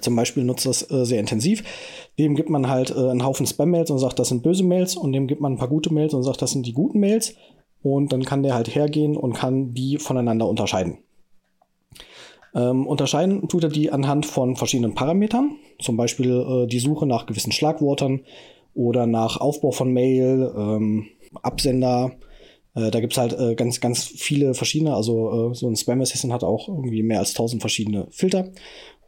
Zum 0.00 0.14
Beispiel 0.14 0.44
nutzt 0.44 0.66
das 0.66 0.88
äh, 0.88 1.04
sehr 1.04 1.18
intensiv. 1.18 1.64
Dem 2.16 2.36
gibt 2.36 2.48
man 2.48 2.68
halt 2.68 2.90
äh, 2.90 3.10
einen 3.10 3.24
Haufen 3.24 3.46
Spam-Mails 3.46 3.90
und 3.90 3.98
sagt, 3.98 4.20
das 4.20 4.28
sind 4.28 4.44
böse 4.44 4.62
Mails. 4.62 4.96
Und 4.96 5.12
dem 5.12 5.26
gibt 5.26 5.40
man 5.40 5.54
ein 5.54 5.58
paar 5.58 5.66
gute 5.66 5.92
Mails 5.92 6.14
und 6.14 6.22
sagt, 6.22 6.42
das 6.42 6.52
sind 6.52 6.64
die 6.66 6.72
guten 6.72 7.00
Mails. 7.00 7.34
Und 7.82 8.12
dann 8.12 8.24
kann 8.24 8.42
der 8.42 8.54
halt 8.54 8.74
hergehen 8.74 9.16
und 9.16 9.34
kann 9.34 9.72
die 9.74 9.98
voneinander 9.98 10.48
unterscheiden. 10.48 10.98
Ähm, 12.54 12.86
unterscheiden 12.86 13.48
tut 13.48 13.64
er 13.64 13.70
die 13.70 13.90
anhand 13.92 14.26
von 14.26 14.56
verschiedenen 14.56 14.94
Parametern, 14.94 15.56
zum 15.80 15.96
Beispiel 15.96 16.30
äh, 16.30 16.66
die 16.66 16.80
Suche 16.80 17.06
nach 17.06 17.26
gewissen 17.26 17.52
Schlagwörtern 17.52 18.20
oder 18.74 19.06
nach 19.06 19.36
Aufbau 19.40 19.70
von 19.70 19.92
Mail, 19.92 20.52
ähm, 20.56 21.06
Absender. 21.42 22.12
Äh, 22.74 22.90
da 22.90 23.00
gibt 23.00 23.12
es 23.12 23.18
halt 23.18 23.38
äh, 23.38 23.54
ganz, 23.54 23.80
ganz 23.80 24.04
viele 24.04 24.54
verschiedene. 24.54 24.94
Also 24.94 25.50
äh, 25.50 25.54
so 25.54 25.68
ein 25.68 25.76
Spam 25.76 26.00
Assistant 26.00 26.32
hat 26.32 26.44
auch 26.44 26.68
irgendwie 26.68 27.02
mehr 27.02 27.20
als 27.20 27.30
1000 27.30 27.62
verschiedene 27.62 28.08
Filter. 28.10 28.50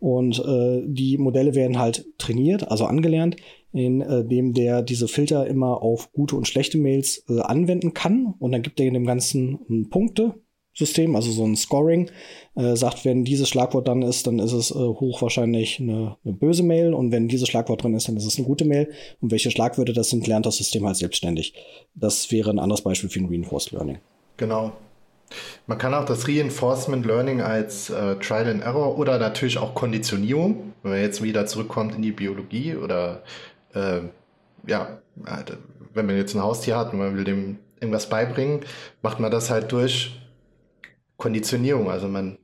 Und 0.01 0.39
äh, 0.41 0.83
die 0.85 1.17
Modelle 1.19 1.55
werden 1.55 1.79
halt 1.79 2.07
trainiert, 2.19 2.69
also 2.71 2.87
angelernt, 2.87 3.37
indem 3.73 4.51
äh, 4.51 4.53
der 4.53 4.83
diese 4.83 5.09
Filter 5.09 5.47
immer 5.47 5.83
auf 5.83 6.13
gute 6.13 6.37
und 6.37 6.47
schlechte 6.47 6.79
Mails 6.79 7.25
äh, 7.29 7.41
anwenden 7.41 7.95
kann. 7.95 8.35
Und 8.39 8.53
dann 8.53 8.63
gibt 8.63 8.81
er 8.81 8.87
in 8.87 8.95
dem 8.95 9.07
Ganzen 9.07 9.89
Punkte, 9.91 10.35
System, 10.75 11.17
also 11.17 11.31
so 11.31 11.45
ein 11.45 11.55
Scoring, 11.55 12.11
äh, 12.55 12.77
sagt, 12.77 13.05
wenn 13.05 13.25
dieses 13.25 13.49
Schlagwort 13.49 13.89
dann 13.89 14.01
ist, 14.01 14.27
dann 14.27 14.39
ist 14.39 14.53
es 14.53 14.71
äh, 14.71 14.75
hochwahrscheinlich 14.75 15.81
eine, 15.81 16.17
eine, 16.25 16.33
böse 16.33 16.63
Mail 16.63 16.95
und 16.95 17.13
wenn 17.13 17.29
dieses 17.29 17.49
Schlagwort 17.49 17.83
drin 17.83 17.95
ist, 17.95 18.09
dann 18.09 18.17
ist 18.17 18.25
es 18.25 18.39
eine 18.39 18.47
gute 18.47 18.65
Mail. 18.65 18.91
Und 19.21 19.31
welche 19.31 19.51
Schlagwörter 19.51 19.93
das 19.93 20.09
sind, 20.09 20.27
lernt 20.27 20.47
das 20.47 20.57
System 20.57 20.87
halt 20.87 20.97
selbstständig. 20.97 21.55
Das 21.95 22.33
wäre 22.33 22.51
ein 22.51 22.59
anderes 22.59 22.83
Beispiel 22.83 23.11
für 23.11 23.21
ein 23.21 23.29
Reinforced 23.29 23.73
Learning. 23.73 23.99
Genau. 24.39 24.73
Man 25.67 25.79
kann 25.79 25.95
auch 25.95 26.05
das 26.05 26.27
Reinforcement 26.29 27.07
Learning 27.07 27.41
als 27.41 27.91
äh, 27.91 28.17
Trial 28.17 28.49
and 28.49 28.63
Error 28.63 28.99
oder 28.99 29.19
natürlich 29.19 29.59
auch 29.59 29.75
Konditionierung, 29.75 30.73
wenn 30.83 30.93
man 30.93 31.01
jetzt 31.01 31.23
wieder 31.23 31.47
zurückkommt 31.47 31.95
in 31.95 32.03
die 32.03 32.13
Biologie 32.13 32.77
oder 32.77 33.23
äh, 33.75 34.03
ja, 34.67 35.03
wenn 35.95 36.07
man 36.07 36.17
jetzt 36.17 36.35
ein 36.35 36.43
Haustier 36.43 36.77
hat 36.77 36.93
und 36.93 36.99
man 36.99 37.17
will 37.17 37.25
dem 37.25 37.59
irgendwas 37.81 38.09
beibringen, 38.09 38.61
macht 39.03 39.19
man 39.21 39.31
das 39.31 39.51
halt 39.51 39.73
durch 39.73 40.21
Konditionierung. 41.17 41.91
Also 41.91 42.09
man 42.09 42.39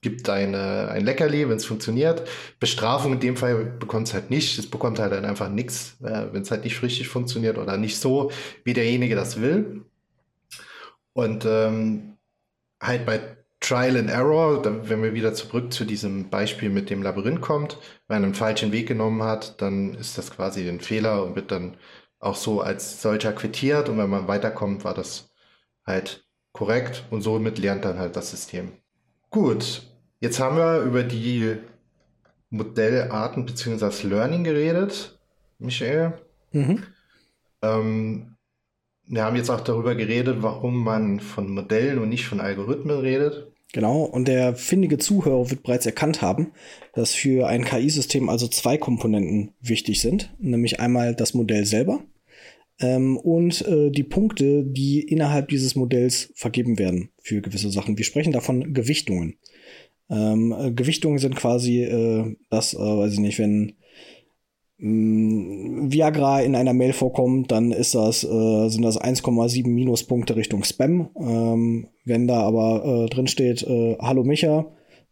gibt 0.00 0.28
eine, 0.28 0.88
ein 0.88 1.04
Leckerli, 1.04 1.48
wenn 1.48 1.56
es 1.56 1.64
funktioniert. 1.64 2.26
Bestrafung 2.60 3.14
in 3.14 3.20
dem 3.20 3.36
Fall 3.36 3.64
bekommt 3.64 4.08
es 4.08 4.14
halt 4.14 4.30
nicht. 4.30 4.58
Es 4.58 4.70
bekommt 4.70 4.98
halt 4.98 5.12
dann 5.12 5.24
einfach 5.24 5.48
nichts, 5.48 5.96
äh, 6.02 6.26
wenn 6.32 6.42
es 6.42 6.50
halt 6.50 6.64
nicht 6.64 6.80
richtig 6.82 7.08
funktioniert 7.08 7.58
oder 7.58 7.76
nicht 7.76 7.98
so, 7.98 8.30
wie 8.64 8.74
derjenige 8.74 9.16
das 9.16 9.40
will. 9.40 9.84
Und 11.14 11.44
ähm, 11.46 12.16
halt 12.80 13.04
bei 13.04 13.37
Trial 13.60 13.96
and 13.96 14.10
Error, 14.10 14.64
wenn 14.88 15.02
wir 15.02 15.14
wieder 15.14 15.34
zurück 15.34 15.72
zu 15.72 15.84
diesem 15.84 16.30
Beispiel 16.30 16.70
mit 16.70 16.90
dem 16.90 17.02
Labyrinth 17.02 17.40
kommt, 17.40 17.78
wenn 18.06 18.16
man 18.16 18.24
einen 18.24 18.34
falschen 18.34 18.72
Weg 18.72 18.86
genommen 18.86 19.22
hat, 19.22 19.60
dann 19.60 19.94
ist 19.94 20.16
das 20.16 20.30
quasi 20.30 20.68
ein 20.68 20.80
Fehler 20.80 21.24
und 21.24 21.34
wird 21.34 21.50
dann 21.50 21.76
auch 22.20 22.36
so 22.36 22.60
als 22.60 23.02
solcher 23.02 23.32
quittiert. 23.32 23.88
Und 23.88 23.98
wenn 23.98 24.10
man 24.10 24.28
weiterkommt, 24.28 24.84
war 24.84 24.94
das 24.94 25.30
halt 25.84 26.24
korrekt 26.52 27.04
und 27.10 27.22
somit 27.22 27.58
lernt 27.58 27.84
dann 27.84 27.98
halt 27.98 28.16
das 28.16 28.30
System. 28.30 28.72
Gut, 29.30 29.82
jetzt 30.20 30.40
haben 30.40 30.56
wir 30.56 30.82
über 30.82 31.02
die 31.02 31.56
Modellarten 32.50 33.44
bzw. 33.44 33.78
das 33.78 34.02
Learning 34.02 34.44
geredet, 34.44 35.18
Michael. 35.58 36.14
Mhm. 36.52 36.84
Ähm, 37.62 38.36
wir 39.06 39.24
haben 39.24 39.36
jetzt 39.36 39.50
auch 39.50 39.60
darüber 39.60 39.94
geredet, 39.94 40.38
warum 40.40 40.82
man 40.82 41.20
von 41.20 41.50
Modellen 41.50 41.98
und 41.98 42.08
nicht 42.08 42.26
von 42.26 42.40
Algorithmen 42.40 42.98
redet. 42.98 43.47
Genau, 43.72 44.02
und 44.02 44.28
der 44.28 44.54
findige 44.56 44.96
Zuhörer 44.96 45.50
wird 45.50 45.62
bereits 45.62 45.84
erkannt 45.84 46.22
haben, 46.22 46.52
dass 46.94 47.12
für 47.12 47.46
ein 47.46 47.64
KI-System 47.64 48.30
also 48.30 48.48
zwei 48.48 48.78
Komponenten 48.78 49.52
wichtig 49.60 50.00
sind, 50.00 50.34
nämlich 50.38 50.80
einmal 50.80 51.14
das 51.14 51.34
Modell 51.34 51.66
selber 51.66 52.02
ähm, 52.80 53.16
und 53.16 53.66
äh, 53.66 53.90
die 53.90 54.04
Punkte, 54.04 54.64
die 54.64 55.00
innerhalb 55.00 55.48
dieses 55.48 55.74
Modells 55.74 56.32
vergeben 56.34 56.78
werden 56.78 57.10
für 57.20 57.40
gewisse 57.40 57.70
Sachen. 57.70 57.98
Wir 57.98 58.04
sprechen 58.04 58.32
davon 58.32 58.72
Gewichtungen. 58.72 59.36
Ähm, 60.10 60.54
äh, 60.58 60.72
Gewichtungen 60.72 61.18
sind 61.18 61.36
quasi 61.36 61.82
äh, 61.82 62.36
das, 62.50 62.74
äh, 62.74 62.78
weiß 62.78 63.12
ich 63.12 63.18
nicht, 63.18 63.38
wenn 63.38 63.74
mm, 64.78 65.92
Viagra 65.92 66.40
in 66.40 66.54
einer 66.54 66.72
Mail 66.72 66.92
vorkommt, 66.92 67.50
dann 67.50 67.72
ist 67.72 67.94
das, 67.94 68.24
äh, 68.24 68.68
sind 68.68 68.82
das 68.82 68.98
1,7 68.98 69.66
Minuspunkte 69.68 70.36
Richtung 70.36 70.64
Spam. 70.64 71.10
Ähm, 71.20 71.88
wenn 72.08 72.26
da 72.26 72.40
aber 72.40 73.04
äh, 73.04 73.08
drin 73.08 73.26
steht, 73.26 73.62
äh, 73.62 73.96
Hallo 74.00 74.24
Micha, 74.24 74.66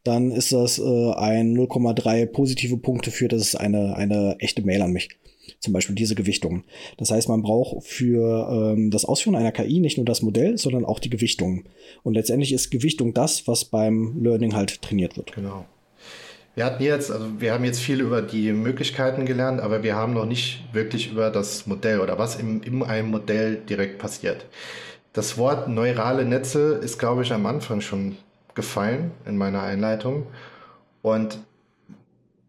dann 0.05 0.31
ist 0.31 0.53
das 0.53 0.79
äh, 0.79 0.83
ein 0.83 1.57
0,3 1.57 2.27
positive 2.27 2.77
Punkte 2.77 3.11
für, 3.11 3.29
das 3.29 3.43
ist 3.43 3.55
eine, 3.57 3.97
eine 3.97 4.37
echte 4.39 4.63
Mail 4.63 4.83
an 4.83 4.93
mich 4.93 5.09
zum 5.61 5.73
Beispiel 5.73 5.95
diese 5.95 6.15
Gewichtungen. 6.15 6.65
Das 6.97 7.11
heißt, 7.11 7.29
man 7.29 7.43
braucht 7.43 7.87
für 7.87 8.49
ähm, 8.51 8.91
das 8.91 9.05
Ausführen 9.05 9.37
einer 9.37 9.53
KI 9.53 9.81
nicht 9.81 9.97
nur 9.97 10.05
das 10.05 10.23
Modell, 10.23 10.59
sondern 10.59 10.85
auch 10.85 10.99
die 10.99 11.11
Gewichtung. 11.11 11.65
Und 12.03 12.15
letztendlich 12.15 12.53
ist 12.53 12.71
Gewichtung 12.71 13.15
das, 13.15 13.47
was 13.47 13.65
beim 13.65 14.23
Learning 14.23 14.55
halt 14.55 14.83
trainiert 14.83 15.17
wird. 15.17 15.33
Genau. 15.33 15.65
Wir 16.55 16.65
hatten 16.65 16.83
jetzt, 16.83 17.11
also 17.11 17.27
wir 17.39 17.53
haben 17.53 17.65
jetzt 17.65 17.81
viel 17.81 18.01
über 18.01 18.23
die 18.23 18.51
Möglichkeiten 18.53 19.27
gelernt, 19.27 19.61
aber 19.61 19.83
wir 19.83 19.95
haben 19.95 20.15
noch 20.15 20.25
nicht 20.25 20.65
wirklich 20.73 21.13
über 21.13 21.31
das 21.31 21.67
Modell 21.67 22.01
oder 22.01 22.19
was 22.19 22.37
im, 22.37 22.63
in 22.63 22.83
einem 22.83 23.11
Modell 23.11 23.57
direkt 23.69 23.99
passiert. 23.99 24.47
Das 25.17 25.39
Wort 25.39 25.67
neurale 25.67 26.27
Netze 26.27 26.75
ist, 26.75 26.99
glaube 26.99 27.23
ich, 27.23 27.33
am 27.33 27.47
Anfang 27.47 27.81
schon 27.81 28.19
gefallen 28.55 29.13
in 29.25 29.39
meiner 29.39 29.63
Einleitung. 29.63 30.27
Und 31.01 31.39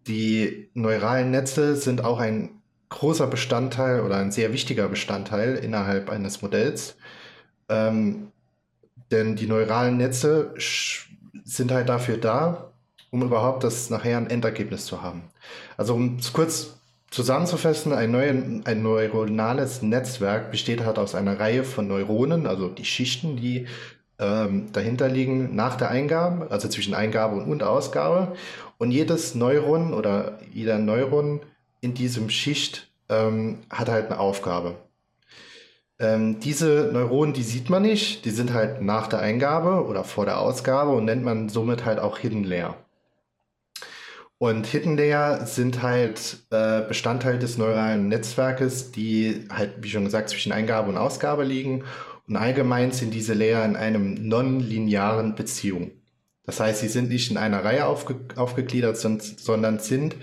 die 0.06 0.68
neuralen 0.74 1.32
Netze 1.32 1.78
sind 1.78 2.04
auch 2.04 2.20
ein 2.20 2.50
großer 2.90 3.28
Bestandteil 3.28 4.02
oder 4.02 4.18
ein 4.18 4.34
sehr 4.34 4.52
wichtiger 4.52 4.90
Bestandteil 4.90 5.56
innerhalb 5.56 6.10
eines 6.10 6.42
Modells. 6.42 6.98
Ähm, 7.70 8.34
denn 9.12 9.38
die 9.38 9.48
neuralen 9.48 9.96
Netze 9.96 10.54
sind 11.46 11.72
halt 11.72 11.88
dafür 11.88 12.18
da, 12.18 12.74
um 13.12 13.22
überhaupt 13.22 13.64
das 13.64 13.90
nachher 13.90 14.18
ein 14.18 14.30
Endergebnis 14.30 14.86
zu 14.86 15.02
haben. 15.02 15.24
Also 15.78 15.94
um 15.94 16.18
es 16.18 16.34
kurz 16.34 16.77
zusammenzufassen, 17.18 17.94
ein, 17.94 18.12
neu, 18.12 18.30
ein 18.30 18.84
neuronales 18.84 19.82
Netzwerk 19.82 20.52
besteht 20.52 20.86
halt 20.86 21.00
aus 21.00 21.16
einer 21.16 21.40
Reihe 21.40 21.64
von 21.64 21.88
Neuronen, 21.88 22.46
also 22.46 22.70
die 22.70 22.86
Schichten, 22.86 23.38
die 23.38 23.66
ähm, 24.20 24.72
dahinter 24.72 25.10
liegen 25.10 25.56
nach 25.56 25.78
der 25.78 25.90
Eingabe, 25.90 26.52
also 26.52 26.68
zwischen 26.68 26.94
Eingabe 26.94 27.38
und 27.38 27.64
Ausgabe. 27.64 28.34
Und 28.78 28.92
jedes 28.92 29.34
Neuron 29.34 29.96
oder 29.96 30.38
jeder 30.54 30.78
Neuron 30.78 31.42
in 31.82 31.96
diesem 31.96 32.30
Schicht 32.30 32.92
ähm, 33.10 33.58
hat 33.72 33.90
halt 33.90 34.12
eine 34.12 34.20
Aufgabe. 34.20 34.76
Ähm, 35.98 36.40
diese 36.40 36.92
Neuronen, 36.94 37.34
die 37.34 37.42
sieht 37.42 37.72
man 37.72 37.82
nicht, 37.82 38.26
die 38.26 38.30
sind 38.30 38.54
halt 38.54 38.84
nach 38.84 39.08
der 39.08 39.22
Eingabe 39.22 39.88
oder 39.88 40.04
vor 40.04 40.26
der 40.26 40.40
Ausgabe 40.40 40.92
und 40.92 41.06
nennt 41.06 41.24
man 41.24 41.50
somit 41.50 41.84
halt 41.84 41.98
auch 41.98 42.20
Hidden 42.20 42.44
Layer. 42.44 42.76
Und 44.40 44.68
Hidden 44.68 44.98
Layer 44.98 45.48
sind 45.48 45.82
halt 45.82 46.46
äh, 46.52 46.82
Bestandteil 46.88 47.40
des 47.40 47.58
neuralen 47.58 48.08
Netzwerkes, 48.08 48.92
die 48.92 49.46
halt, 49.50 49.76
wie 49.82 49.90
schon 49.90 50.06
gesagt, 50.06 50.30
zwischen 50.30 50.52
Eingabe 50.52 50.90
und 50.90 50.98
Ausgabe 50.98 51.44
liegen. 51.44 51.86
Und 52.28 52.36
allgemein 52.36 52.92
sind 52.92 53.14
diese 53.14 53.34
Layer 53.34 53.66
in 53.66 53.76
einem 53.76 54.14
nonlinearen 54.28 55.34
Beziehung. 55.36 55.92
Das 56.44 56.60
heißt, 56.60 56.82
sie 56.82 56.88
sind 56.88 57.10
nicht 57.10 57.32
in 57.32 57.38
einer 57.38 57.64
Reihe 57.64 57.86
aufge 57.86 58.16
aufgegliedert, 58.36 58.98
sondern 58.98 59.80
sind 59.80 60.16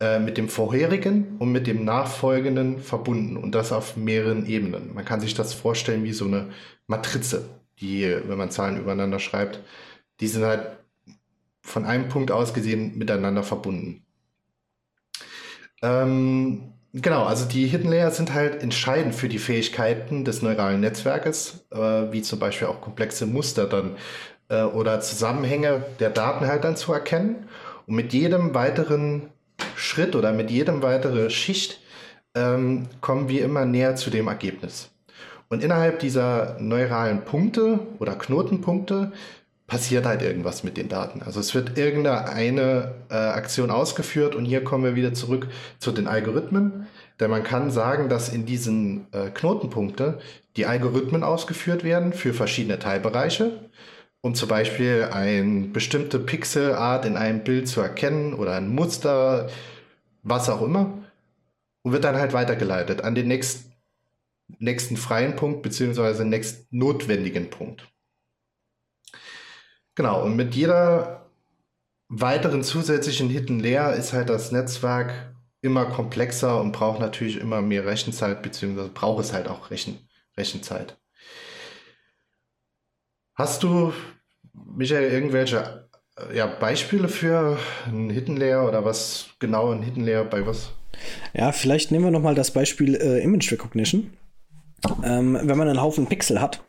äh, 0.00 0.18
mit 0.18 0.38
dem 0.38 0.48
vorherigen 0.48 1.36
und 1.38 1.52
mit 1.52 1.66
dem 1.66 1.84
nachfolgenden 1.84 2.78
verbunden 2.80 3.36
und 3.36 3.54
das 3.54 3.72
auf 3.72 3.96
mehreren 3.96 4.46
Ebenen. 4.46 4.94
Man 4.94 5.04
kann 5.04 5.20
sich 5.20 5.34
das 5.34 5.54
vorstellen 5.54 6.04
wie 6.04 6.12
so 6.12 6.24
eine 6.24 6.50
Matrize, 6.86 7.48
die, 7.80 8.04
wenn 8.26 8.38
man 8.38 8.50
Zahlen 8.50 8.78
übereinander 8.80 9.18
schreibt, 9.18 9.60
die 10.20 10.28
sind 10.28 10.44
halt 10.44 10.79
von 11.62 11.84
einem 11.84 12.08
Punkt 12.08 12.30
aus 12.30 12.54
gesehen 12.54 12.96
miteinander 12.98 13.42
verbunden. 13.42 14.04
Ähm, 15.82 16.72
genau, 16.92 17.24
also 17.24 17.46
die 17.46 17.66
Hidden 17.66 17.90
Layers 17.90 18.16
sind 18.16 18.34
halt 18.34 18.62
entscheidend 18.62 19.14
für 19.14 19.28
die 19.28 19.38
Fähigkeiten 19.38 20.24
des 20.24 20.42
neuralen 20.42 20.80
Netzwerkes, 20.80 21.66
äh, 21.70 21.76
wie 21.76 22.22
zum 22.22 22.38
Beispiel 22.38 22.68
auch 22.68 22.80
komplexe 22.80 23.26
Muster 23.26 23.66
dann 23.66 23.96
äh, 24.48 24.62
oder 24.62 25.00
Zusammenhänge 25.00 25.84
der 26.00 26.10
Daten 26.10 26.46
halt 26.46 26.64
dann 26.64 26.76
zu 26.76 26.92
erkennen. 26.92 27.48
Und 27.86 27.94
mit 27.94 28.12
jedem 28.12 28.54
weiteren 28.54 29.30
Schritt 29.76 30.14
oder 30.14 30.32
mit 30.32 30.50
jedem 30.50 30.82
weiteren 30.82 31.30
Schicht 31.30 31.80
ähm, 32.34 32.86
kommen 33.00 33.28
wir 33.28 33.44
immer 33.44 33.64
näher 33.64 33.96
zu 33.96 34.10
dem 34.10 34.28
Ergebnis. 34.28 34.90
Und 35.48 35.64
innerhalb 35.64 35.98
dieser 35.98 36.56
neuralen 36.60 37.24
Punkte 37.24 37.80
oder 37.98 38.14
Knotenpunkte 38.14 39.12
passiert 39.70 40.04
halt 40.04 40.20
irgendwas 40.20 40.64
mit 40.64 40.76
den 40.76 40.88
Daten. 40.88 41.22
Also 41.22 41.38
es 41.38 41.54
wird 41.54 41.78
irgendeine 41.78 42.94
äh, 43.08 43.14
Aktion 43.14 43.70
ausgeführt 43.70 44.34
und 44.34 44.44
hier 44.44 44.64
kommen 44.64 44.84
wir 44.84 44.96
wieder 44.96 45.14
zurück 45.14 45.46
zu 45.78 45.92
den 45.92 46.08
Algorithmen. 46.08 46.88
Denn 47.20 47.30
man 47.30 47.44
kann 47.44 47.70
sagen, 47.70 48.08
dass 48.08 48.28
in 48.28 48.46
diesen 48.46 49.06
äh, 49.12 49.30
Knotenpunkte 49.30 50.18
die 50.56 50.66
Algorithmen 50.66 51.22
ausgeführt 51.22 51.84
werden 51.84 52.12
für 52.12 52.34
verschiedene 52.34 52.80
Teilbereiche, 52.80 53.70
um 54.22 54.34
zum 54.34 54.48
Beispiel 54.48 55.08
eine 55.12 55.68
bestimmte 55.68 56.18
Pixelart 56.18 57.04
in 57.04 57.16
einem 57.16 57.44
Bild 57.44 57.68
zu 57.68 57.80
erkennen 57.80 58.34
oder 58.34 58.54
ein 58.56 58.68
Muster, 58.68 59.48
was 60.24 60.48
auch 60.50 60.62
immer, 60.62 60.98
und 61.82 61.92
wird 61.92 62.04
dann 62.04 62.16
halt 62.16 62.32
weitergeleitet 62.32 63.02
an 63.02 63.14
den 63.14 63.28
nächsten, 63.28 63.72
nächsten 64.58 64.96
freien 64.96 65.36
Punkt 65.36 65.62
beziehungsweise 65.62 66.24
nächsten 66.24 66.76
notwendigen 66.76 67.50
Punkt. 67.50 67.89
Genau, 69.94 70.24
und 70.24 70.36
mit 70.36 70.54
jeder 70.54 71.30
weiteren 72.08 72.62
zusätzlichen 72.62 73.28
Hidden 73.28 73.60
Layer 73.60 73.94
ist 73.94 74.12
halt 74.12 74.28
das 74.28 74.52
Netzwerk 74.52 75.34
immer 75.62 75.86
komplexer 75.86 76.60
und 76.60 76.72
braucht 76.72 77.00
natürlich 77.00 77.38
immer 77.38 77.60
mehr 77.60 77.86
Rechenzeit, 77.86 78.42
beziehungsweise 78.42 78.88
braucht 78.88 79.24
es 79.24 79.32
halt 79.32 79.48
auch 79.48 79.70
Rechen 79.70 79.98
Rechenzeit. 80.36 80.96
Hast 83.34 83.62
du, 83.62 83.92
Michael, 84.52 85.10
irgendwelche 85.10 85.88
ja, 86.34 86.46
Beispiele 86.46 87.08
für 87.08 87.58
ein 87.86 88.10
Hidden 88.10 88.36
Layer 88.36 88.66
oder 88.66 88.84
was 88.84 89.30
genau 89.38 89.70
ein 89.72 89.82
Hidden 89.82 90.04
Layer 90.04 90.24
bei 90.24 90.46
was? 90.46 90.72
Ja, 91.32 91.52
vielleicht 91.52 91.90
nehmen 91.90 92.04
wir 92.04 92.10
nochmal 92.10 92.34
das 92.34 92.50
Beispiel 92.50 92.94
äh, 92.96 93.22
Image 93.22 93.50
Recognition. 93.52 94.12
Ähm, 95.04 95.38
wenn 95.42 95.58
man 95.58 95.68
einen 95.68 95.82
Haufen 95.82 96.06
Pixel 96.06 96.40
hat, 96.40 96.62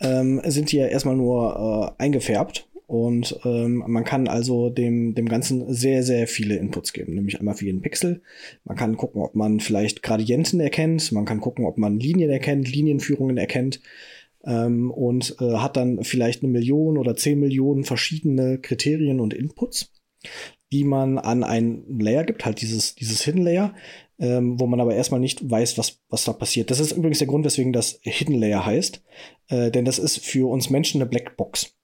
ähm, 0.00 0.40
sind 0.44 0.72
die 0.72 0.76
ja 0.76 0.86
erstmal 0.86 1.16
nur 1.16 1.94
äh, 1.98 2.02
eingefärbt 2.02 2.68
und 2.88 3.38
ähm, 3.44 3.84
man 3.86 4.04
kann 4.04 4.28
also 4.28 4.70
dem, 4.70 5.14
dem 5.14 5.28
Ganzen 5.28 5.72
sehr, 5.74 6.02
sehr 6.02 6.26
viele 6.26 6.56
Inputs 6.56 6.94
geben, 6.94 7.14
nämlich 7.14 7.38
einmal 7.38 7.54
für 7.54 7.66
jeden 7.66 7.82
Pixel. 7.82 8.22
Man 8.64 8.78
kann 8.78 8.96
gucken, 8.96 9.20
ob 9.20 9.34
man 9.34 9.60
vielleicht 9.60 10.02
Gradienten 10.02 10.58
erkennt, 10.58 11.12
man 11.12 11.26
kann 11.26 11.40
gucken, 11.40 11.66
ob 11.66 11.76
man 11.76 12.00
Linien 12.00 12.30
erkennt, 12.30 12.74
Linienführungen 12.74 13.36
erkennt 13.36 13.82
ähm, 14.42 14.90
und 14.90 15.36
äh, 15.38 15.56
hat 15.56 15.76
dann 15.76 16.02
vielleicht 16.02 16.42
eine 16.42 16.50
Million 16.50 16.96
oder 16.96 17.14
zehn 17.14 17.38
Millionen 17.38 17.84
verschiedene 17.84 18.58
Kriterien 18.58 19.20
und 19.20 19.34
Inputs, 19.34 19.92
die 20.72 20.84
man 20.84 21.18
an 21.18 21.44
ein 21.44 21.84
Layer 22.00 22.24
gibt, 22.24 22.46
halt 22.46 22.62
dieses, 22.62 22.94
dieses 22.94 23.22
Hidden 23.22 23.42
Layer, 23.42 23.74
ähm, 24.18 24.58
wo 24.58 24.66
man 24.66 24.80
aber 24.80 24.94
erstmal 24.94 25.20
nicht 25.20 25.48
weiß, 25.48 25.78
was, 25.78 26.00
was 26.08 26.24
da 26.24 26.32
passiert. 26.32 26.70
Das 26.70 26.80
ist 26.80 26.92
übrigens 26.92 27.18
der 27.18 27.28
Grund, 27.28 27.44
weswegen 27.44 27.72
das 27.72 28.00
Hidden 28.02 28.34
Layer 28.34 28.64
heißt, 28.64 29.02
äh, 29.48 29.70
denn 29.70 29.84
das 29.84 29.98
ist 29.98 30.18
für 30.24 30.48
uns 30.48 30.70
Menschen 30.70 31.00
eine 31.00 31.08
Blackbox. 31.08 31.74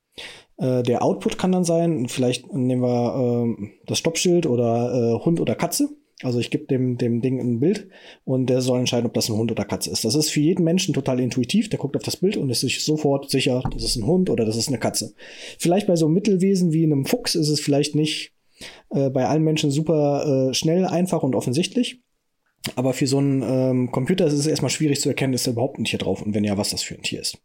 Äh, 0.59 0.83
der 0.83 1.03
Output 1.03 1.39
kann 1.39 1.53
dann 1.53 1.65
sein, 1.65 2.09
vielleicht 2.09 2.53
nehmen 2.53 2.83
wir 2.83 3.47
äh, 3.47 3.67
das 3.87 3.99
Stoppschild 3.99 4.47
oder 4.47 5.19
äh, 5.21 5.25
Hund 5.25 5.41
oder 5.41 5.55
Katze. 5.55 5.89
Also 6.23 6.39
ich 6.39 6.51
gebe 6.51 6.65
dem, 6.67 6.97
dem 6.97 7.21
Ding 7.21 7.41
ein 7.41 7.61
Bild 7.61 7.89
und 8.25 8.47
der 8.47 8.61
soll 8.61 8.79
entscheiden, 8.79 9.07
ob 9.07 9.15
das 9.15 9.29
ein 9.29 9.37
Hund 9.37 9.51
oder 9.51 9.65
Katze 9.65 9.91
ist. 9.91 10.05
Das 10.05 10.15
ist 10.15 10.31
für 10.31 10.41
jeden 10.41 10.65
Menschen 10.65 10.95
total 10.95 11.21
intuitiv. 11.21 11.69
Der 11.69 11.79
guckt 11.79 11.97
auf 11.97 12.05
das 12.05 12.17
Bild 12.17 12.37
und 12.37 12.49
ist 12.51 12.61
sich 12.61 12.85
sofort 12.85 13.31
sicher, 13.31 13.63
das 13.73 13.83
ist 13.83 13.97
ein 13.97 14.07
Hund 14.07 14.31
oder 14.31 14.45
das 14.45 14.57
ist 14.57 14.69
eine 14.69 14.79
Katze. 14.79 15.13
Vielleicht 15.59 15.87
bei 15.87 15.97
so 15.97 16.07
einem 16.07 16.15
Mittelwesen 16.15 16.73
wie 16.73 16.85
einem 16.85 17.05
Fuchs 17.05 17.35
ist 17.35 17.49
es 17.49 17.61
vielleicht 17.61 17.95
nicht 17.95 18.33
äh, 18.91 19.11
bei 19.11 19.27
allen 19.27 19.43
Menschen 19.43 19.71
super 19.71 20.51
äh, 20.51 20.55
schnell, 20.55 20.87
einfach 20.87 21.23
und 21.25 21.35
offensichtlich. 21.35 22.04
Aber 22.77 22.95
für 22.95 23.07
so 23.07 23.19
einen 23.19 23.43
ähm, 23.43 23.93
Computer 23.93 24.27
ist 24.27 24.33
es 24.33 24.47
erstmal 24.47 24.71
schwierig 24.71 25.01
zu 25.01 25.09
erkennen, 25.09 25.35
ist 25.35 25.47
da 25.47 25.51
überhaupt 25.51 25.79
ein 25.79 25.85
Tier 25.85 25.99
drauf 25.99 26.23
und 26.23 26.35
wenn 26.35 26.45
ja, 26.45 26.57
was 26.57 26.71
das 26.71 26.83
für 26.83 26.95
ein 26.95 27.03
Tier 27.03 27.21
ist. 27.21 27.39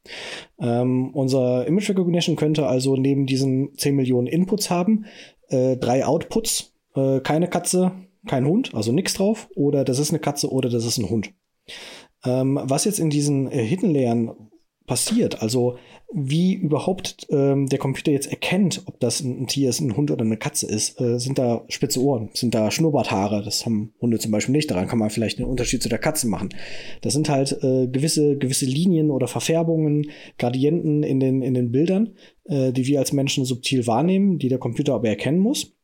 Ähm, 0.60 1.12
unser 1.14 1.68
Image 1.68 1.90
Recognition 1.90 2.36
könnte 2.36 2.68
also 2.68 2.96
neben 2.96 3.26
diesen 3.26 3.76
10 3.76 3.96
Millionen 3.96 4.28
Inputs 4.28 4.70
haben, 4.70 5.06
äh, 5.50 5.76
drei 5.76 6.06
Outputs, 6.06 6.74
äh, 6.96 7.20
keine 7.20 7.50
Katze, 7.50 7.92
kein 8.28 8.46
Hund, 8.46 8.74
also 8.74 8.92
nichts 8.92 9.14
drauf, 9.14 9.50
oder 9.56 9.84
das 9.84 10.00
ist 10.00 10.12
eine 10.12 10.20
Katze 10.20 10.52
oder 10.52 10.70
das 10.70 10.86
ist 10.86 10.98
ein 10.98 11.10
Hund. 11.10 11.34
Ähm, 12.26 12.60
was 12.64 12.86
jetzt 12.86 13.00
in 13.00 13.10
diesen 13.10 13.52
äh, 13.52 13.64
Hidden 13.64 13.92
Layern 13.92 14.32
passiert, 14.88 15.42
also 15.42 15.78
wie 16.12 16.56
überhaupt 16.56 17.28
ähm, 17.30 17.68
der 17.68 17.78
Computer 17.78 18.12
jetzt 18.12 18.32
erkennt, 18.32 18.82
ob 18.86 19.00
das 19.00 19.22
ein, 19.22 19.44
ein, 19.44 19.48
Tier 19.48 19.70
ist, 19.70 19.80
ein 19.80 19.96
Hund 19.96 20.10
oder 20.10 20.26
eine 20.26 20.38
Katze 20.38 20.66
ist. 20.66 21.00
Äh, 21.00 21.20
sind 21.20 21.38
da 21.38 21.64
spitze 21.70 22.02
Ohren? 22.02 22.30
Sind 22.34 22.56
da 22.56 22.72
Schnurrbarthaare? 22.72 23.44
Das 23.44 23.66
haben 23.66 23.94
Hunde 24.02 24.18
zum 24.18 24.32
Beispiel 24.32 24.54
nicht. 24.54 24.72
Daran 24.72 24.88
kann 24.88 24.98
man 24.98 25.12
vielleicht 25.12 25.38
einen 25.38 25.48
Unterschied 25.48 25.84
zu 25.84 25.90
der 25.90 26.00
Katze 26.00 26.28
machen. 26.28 26.50
Das 27.02 27.14
sind 27.14 27.30
halt 27.30 27.52
äh, 27.64 27.88
gewisse, 27.88 28.38
gewisse 28.38 28.66
Linien 28.66 29.12
oder 29.12 29.28
Verfärbungen, 29.28 30.10
Gradienten 30.40 31.04
in 31.04 31.20
den, 31.20 31.44
in 31.44 31.54
den 31.54 31.72
Bildern, 31.72 32.16
äh, 32.46 32.72
die 32.72 32.88
wir 32.88 33.00
als 33.00 33.14
Menschen 33.14 33.46
subtil 33.46 33.86
wahrnehmen, 33.86 34.40
die 34.40 34.50
der 34.50 34.60
Computer 34.60 34.96
aber 34.96 35.10
erkennen 35.10 35.40
muss. 35.40 35.76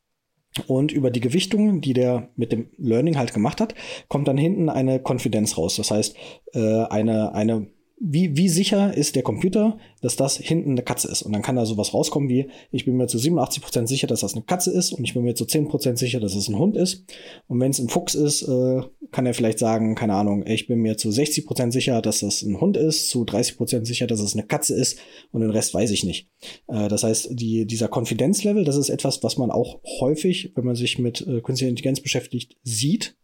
Und 0.67 0.91
über 0.91 1.11
die 1.11 1.19
Gewichtung, 1.19 1.81
die 1.81 1.93
der 1.93 2.29
mit 2.35 2.51
dem 2.51 2.69
Learning 2.77 3.17
halt 3.17 3.33
gemacht 3.33 3.59
hat, 3.59 3.75
kommt 4.07 4.27
dann 4.27 4.37
hinten 4.37 4.69
eine 4.69 4.99
Konfidenz 4.99 5.57
raus. 5.57 5.75
Das 5.75 5.91
heißt, 5.91 6.15
äh, 6.53 6.83
eine, 6.85 7.35
eine 7.35 7.67
wie, 7.97 8.35
wie 8.35 8.49
sicher 8.49 8.95
ist 8.95 9.15
der 9.15 9.23
Computer, 9.23 9.77
dass 10.01 10.17
das 10.17 10.35
hinten 10.35 10.71
eine 10.71 10.83
Katze 10.83 11.09
ist? 11.09 11.21
Und 11.21 11.31
dann 11.31 11.41
kann 11.41 11.55
da 11.55 11.65
sowas 11.65 11.93
rauskommen 11.93 12.27
wie, 12.27 12.49
ich 12.71 12.83
bin 12.83 12.97
mir 12.97 13.07
zu 13.07 13.17
87% 13.17 13.87
sicher, 13.87 14.07
dass 14.07 14.19
das 14.19 14.33
eine 14.33 14.43
Katze 14.43 14.71
ist 14.71 14.91
und 14.91 15.05
ich 15.05 15.13
bin 15.13 15.23
mir 15.23 15.33
zu 15.33 15.45
10% 15.45 15.95
sicher, 15.95 16.19
dass 16.19 16.35
es 16.35 16.49
ein 16.49 16.59
Hund 16.59 16.75
ist. 16.75 17.05
Und 17.47 17.61
wenn 17.61 17.71
es 17.71 17.79
ein 17.79 17.87
Fuchs 17.87 18.13
ist, 18.13 18.43
äh, 18.43 18.81
kann 19.11 19.25
er 19.25 19.33
vielleicht 19.33 19.59
sagen, 19.59 19.95
keine 19.95 20.13
Ahnung, 20.13 20.45
ich 20.45 20.67
bin 20.67 20.79
mir 20.79 20.97
zu 20.97 21.09
60% 21.09 21.71
sicher, 21.71 22.01
dass 22.01 22.19
das 22.19 22.41
ein 22.41 22.59
Hund 22.59 22.75
ist, 22.75 23.09
zu 23.09 23.23
30% 23.23 23.85
sicher, 23.85 24.07
dass 24.07 24.19
es 24.19 24.33
eine 24.33 24.45
Katze 24.45 24.75
ist 24.75 24.99
und 25.31 25.41
den 25.41 25.51
Rest 25.51 25.73
weiß 25.73 25.91
ich 25.91 26.03
nicht. 26.03 26.29
Äh, 26.67 26.89
das 26.89 27.03
heißt, 27.03 27.29
die, 27.31 27.65
dieser 27.65 27.87
Konfidenzlevel, 27.87 28.65
das 28.65 28.75
ist 28.75 28.89
etwas, 28.89 29.23
was 29.23 29.37
man 29.37 29.51
auch 29.51 29.79
häufig, 30.01 30.51
wenn 30.55 30.65
man 30.65 30.75
sich 30.75 30.99
mit 30.99 31.21
äh, 31.21 31.39
künstlicher 31.39 31.69
Intelligenz 31.69 32.01
beschäftigt, 32.01 32.57
sieht 32.63 33.15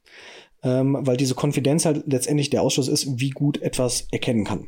ähm, 0.63 0.97
weil 1.01 1.17
diese 1.17 1.35
Konfidenz 1.35 1.85
halt 1.85 2.03
letztendlich 2.07 2.49
der 2.49 2.61
Ausschluss 2.61 2.87
ist, 2.87 3.19
wie 3.19 3.31
gut 3.31 3.61
etwas 3.61 4.07
erkennen 4.11 4.43
kann. 4.43 4.67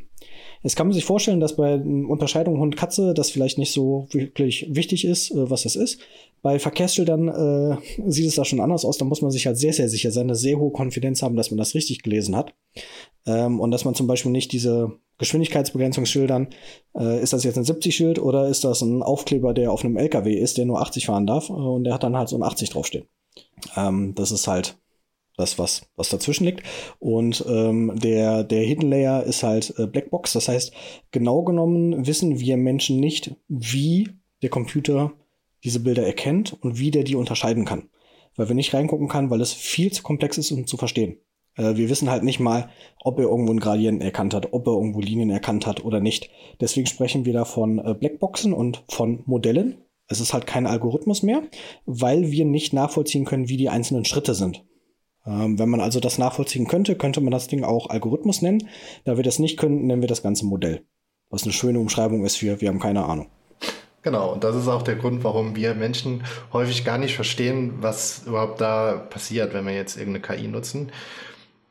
Jetzt 0.64 0.78
kann 0.78 0.88
man 0.88 0.94
sich 0.94 1.04
vorstellen, 1.04 1.42
dass 1.42 1.58
bei 1.58 1.76
Unterscheidung 1.76 2.58
Hund-Katze 2.58 3.14
das 3.14 3.30
vielleicht 3.30 3.58
nicht 3.58 3.74
so 3.74 4.08
wirklich 4.12 4.68
wichtig 4.70 5.06
ist, 5.06 5.32
äh, 5.32 5.50
was 5.50 5.64
das 5.64 5.76
ist. 5.76 6.00
Bei 6.42 6.60
Verkehrsschildern 6.60 7.28
äh, 7.28 7.78
sieht 8.10 8.28
es 8.28 8.36
da 8.36 8.46
schon 8.46 8.60
anders 8.60 8.86
aus. 8.86 8.98
Da 8.98 9.06
muss 9.06 9.22
man 9.22 9.32
sich 9.32 9.46
halt 9.46 9.58
sehr, 9.58 9.74
sehr 9.74 9.90
sicher 9.90 10.12
sein, 10.12 10.26
eine 10.26 10.36
sehr 10.36 10.58
hohe 10.58 10.72
Konfidenz 10.72 11.22
haben, 11.22 11.36
dass 11.36 11.52
man 11.52 11.58
das 11.58 11.76
richtig 11.76 12.02
gelesen 12.04 12.36
hat. 12.36 12.54
Ähm, 13.26 13.60
und 13.60 13.72
dass 13.72 13.86
man 13.86 13.96
zum 13.96 14.08
Beispiel 14.08 14.32
nicht 14.32 14.52
diese 14.52 14.92
Geschwindigkeitsbegrenzungsschildern, 15.20 16.48
äh, 16.98 17.22
ist 17.22 17.34
das 17.34 17.44
jetzt 17.44 17.58
ein 17.58 17.66
70-Schild 17.66 18.20
oder 18.20 18.48
ist 18.48 18.64
das 18.64 18.82
ein 18.82 19.04
Aufkleber, 19.04 19.54
der 19.54 19.72
auf 19.72 19.84
einem 19.84 19.98
LKW 19.98 20.34
ist, 20.34 20.58
der 20.58 20.66
nur 20.66 20.82
80 20.82 21.06
fahren 21.06 21.28
darf 21.28 21.50
äh, 21.50 21.54
und 21.54 21.84
der 21.84 21.94
hat 21.94 22.04
dann 22.04 22.18
halt 22.18 22.30
so 22.30 22.38
ein 22.38 22.44
80 22.44 22.70
draufstehen. 22.72 23.06
Ähm, 23.78 24.14
das 24.16 24.32
ist 24.32 24.48
halt 24.48 24.78
das, 25.38 25.58
was, 25.58 25.84
was 25.96 26.10
dazwischen 26.10 26.46
liegt. 26.46 26.64
Und 27.00 27.44
ähm, 27.48 27.94
der, 27.96 28.44
der 28.44 28.64
Hidden 28.64 28.90
Layer 28.90 29.24
ist 29.24 29.44
halt 29.44 29.74
äh, 29.78 29.88
Blackbox. 29.88 30.34
Das 30.34 30.48
heißt, 30.48 30.74
genau 31.12 31.44
genommen 31.44 32.06
wissen 32.06 32.40
wir 32.40 32.58
Menschen 32.58 33.00
nicht, 33.00 33.36
wie 33.48 34.10
der 34.42 34.50
Computer 34.50 35.14
diese 35.64 35.80
Bilder 35.80 36.06
erkennt 36.06 36.58
und 36.62 36.78
wie 36.80 36.92
der 36.92 37.04
die 37.04 37.16
unterscheiden 37.16 37.66
kann. 37.66 37.90
Weil 38.36 38.48
wir 38.48 38.56
nicht 38.56 38.74
reingucken 38.74 39.08
kann, 39.08 39.30
weil 39.30 39.42
es 39.42 39.54
viel 39.54 39.92
zu 39.92 40.04
komplex 40.04 40.38
ist, 40.38 40.52
um 40.52 40.68
zu 40.68 40.78
verstehen. 40.78 41.18
Äh, 41.56 41.76
wir 41.76 41.90
wissen 41.90 42.10
halt 42.10 42.24
nicht 42.24 42.40
mal, 42.40 42.70
ob 43.04 43.20
er 43.20 43.26
irgendwo 43.26 43.52
einen 43.52 43.60
Gradienten 43.60 44.02
erkannt 44.02 44.34
hat, 44.34 44.54
ob 44.54 44.68
er 44.68 44.74
irgendwo 44.74 45.00
Linien 45.00 45.30
erkannt 45.30 45.66
hat 45.66 45.84
oder 45.84 46.00
nicht. 46.00 46.30
Deswegen 46.60 46.88
sprechen 46.88 47.26
wir 47.26 47.34
da 47.34 47.46
von 47.46 47.80
äh, 47.80 47.94
Blackboxen 47.94 48.54
und 48.54 48.84
von 48.90 49.24
Modellen. 49.26 49.78
Es 50.08 50.20
ist 50.20 50.34
halt 50.34 50.46
kein 50.46 50.68
Algorithmus 50.68 51.24
mehr, 51.24 51.44
weil 51.86 52.30
wir 52.30 52.46
nicht 52.46 52.74
nachvollziehen 52.74 53.26
können, 53.26 53.50
wie 53.50 53.58
die 53.58 53.70
einzelnen 53.70 54.06
Schritte 54.06 54.36
sind. 54.36 54.64
Ähm, 55.26 55.58
wenn 55.58 55.70
man 55.70 55.82
also 55.82 56.00
das 56.00 56.18
nachvollziehen 56.18 56.68
könnte, 56.68 56.96
könnte 56.96 57.22
man 57.22 57.32
das 57.32 57.48
Ding 57.48 57.64
auch 57.64 57.90
Algorithmus 57.90 58.42
nennen. 58.42 58.70
Da 59.06 59.18
wir 59.18 59.24
das 59.24 59.40
nicht 59.40 59.58
können, 59.58 59.88
nennen 59.88 60.02
wir 60.02 60.10
das 60.10 60.24
ganze 60.24 60.46
Modell. 60.46 60.84
Was 61.30 61.44
eine 61.44 61.54
schöne 61.54 61.80
Umschreibung 61.80 62.26
ist 62.26 62.38
für, 62.38 62.62
wir 62.62 62.70
haben 62.70 62.80
keine 62.80 63.06
Ahnung. 63.06 63.28
Genau, 64.04 64.34
und 64.34 64.44
das 64.44 64.56
ist 64.56 64.68
auch 64.68 64.82
der 64.82 64.98
Grund, 64.98 65.24
warum 65.24 65.56
wir 65.56 65.74
Menschen 65.76 66.24
häufig 66.52 66.84
gar 66.84 66.98
nicht 66.98 67.16
verstehen, 67.16 67.76
was 67.80 68.24
überhaupt 68.26 68.60
da 68.60 68.98
passiert, 69.10 69.54
wenn 69.54 69.66
wir 69.66 69.74
jetzt 69.74 69.98
irgendeine 69.98 70.40
KI 70.40 70.48
nutzen. 70.48 70.92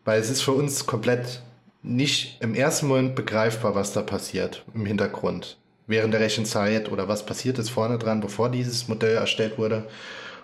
Weil 0.05 0.19
es 0.19 0.31
ist 0.31 0.41
für 0.41 0.53
uns 0.53 0.87
komplett 0.87 1.43
nicht 1.83 2.39
im 2.41 2.55
ersten 2.55 2.87
Moment 2.89 3.15
begreifbar, 3.15 3.75
was 3.75 3.93
da 3.93 4.01
passiert 4.01 4.65
im 4.75 4.87
Hintergrund. 4.87 5.59
Während 5.87 6.15
der 6.15 6.21
Rechenzeit 6.21 6.91
oder 6.91 7.07
was 7.07 7.27
passiert 7.27 7.59
ist 7.59 7.69
vorne 7.69 7.99
dran, 7.99 8.21
bevor 8.21 8.49
dieses 8.49 8.89
Modell 8.89 9.17
erstellt 9.17 9.59
wurde. 9.59 9.85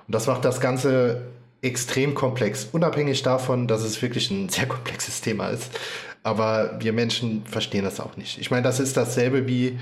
Und 0.07 0.15
das 0.15 0.27
macht 0.27 0.45
das 0.45 0.61
Ganze 0.61 1.23
extrem 1.63 2.15
komplex, 2.15 2.69
unabhängig 2.71 3.23
davon, 3.23 3.67
dass 3.67 3.83
es 3.83 4.01
wirklich 4.03 4.31
ein 4.31 4.49
sehr 4.49 4.67
komplexes 4.67 5.21
Thema 5.21 5.49
ist. 5.49 5.71
Aber 6.23 6.79
wir 6.81 6.93
Menschen 6.93 7.45
verstehen 7.47 7.85
das 7.85 8.01
auch 8.01 8.17
nicht. 8.17 8.39
Ich 8.39 8.51
meine, 8.51 8.63
das 8.63 8.81
ist 8.81 8.97
dasselbe 8.97 9.47
wie 9.47 9.79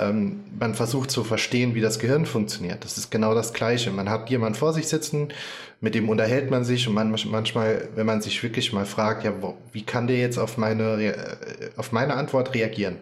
ähm, 0.00 0.40
man 0.58 0.74
versucht 0.74 1.10
zu 1.10 1.24
verstehen, 1.24 1.74
wie 1.74 1.80
das 1.80 1.98
Gehirn 1.98 2.26
funktioniert. 2.26 2.84
Das 2.84 2.96
ist 2.96 3.10
genau 3.10 3.34
das 3.34 3.52
Gleiche. 3.52 3.90
Man 3.90 4.08
hat 4.08 4.30
jemanden 4.30 4.58
vor 4.58 4.72
sich 4.72 4.88
sitzen, 4.88 5.28
mit 5.80 5.94
dem 5.94 6.08
unterhält 6.08 6.50
man 6.50 6.64
sich 6.64 6.88
und 6.88 6.94
man, 6.94 7.14
manchmal, 7.26 7.88
wenn 7.94 8.06
man 8.06 8.22
sich 8.22 8.42
wirklich 8.42 8.72
mal 8.72 8.86
fragt, 8.86 9.24
ja, 9.24 9.32
wie 9.72 9.82
kann 9.82 10.06
der 10.06 10.18
jetzt 10.18 10.38
auf 10.38 10.56
meine, 10.56 11.02
äh, 11.02 11.70
auf 11.76 11.92
meine 11.92 12.14
Antwort 12.14 12.54
reagieren? 12.54 12.98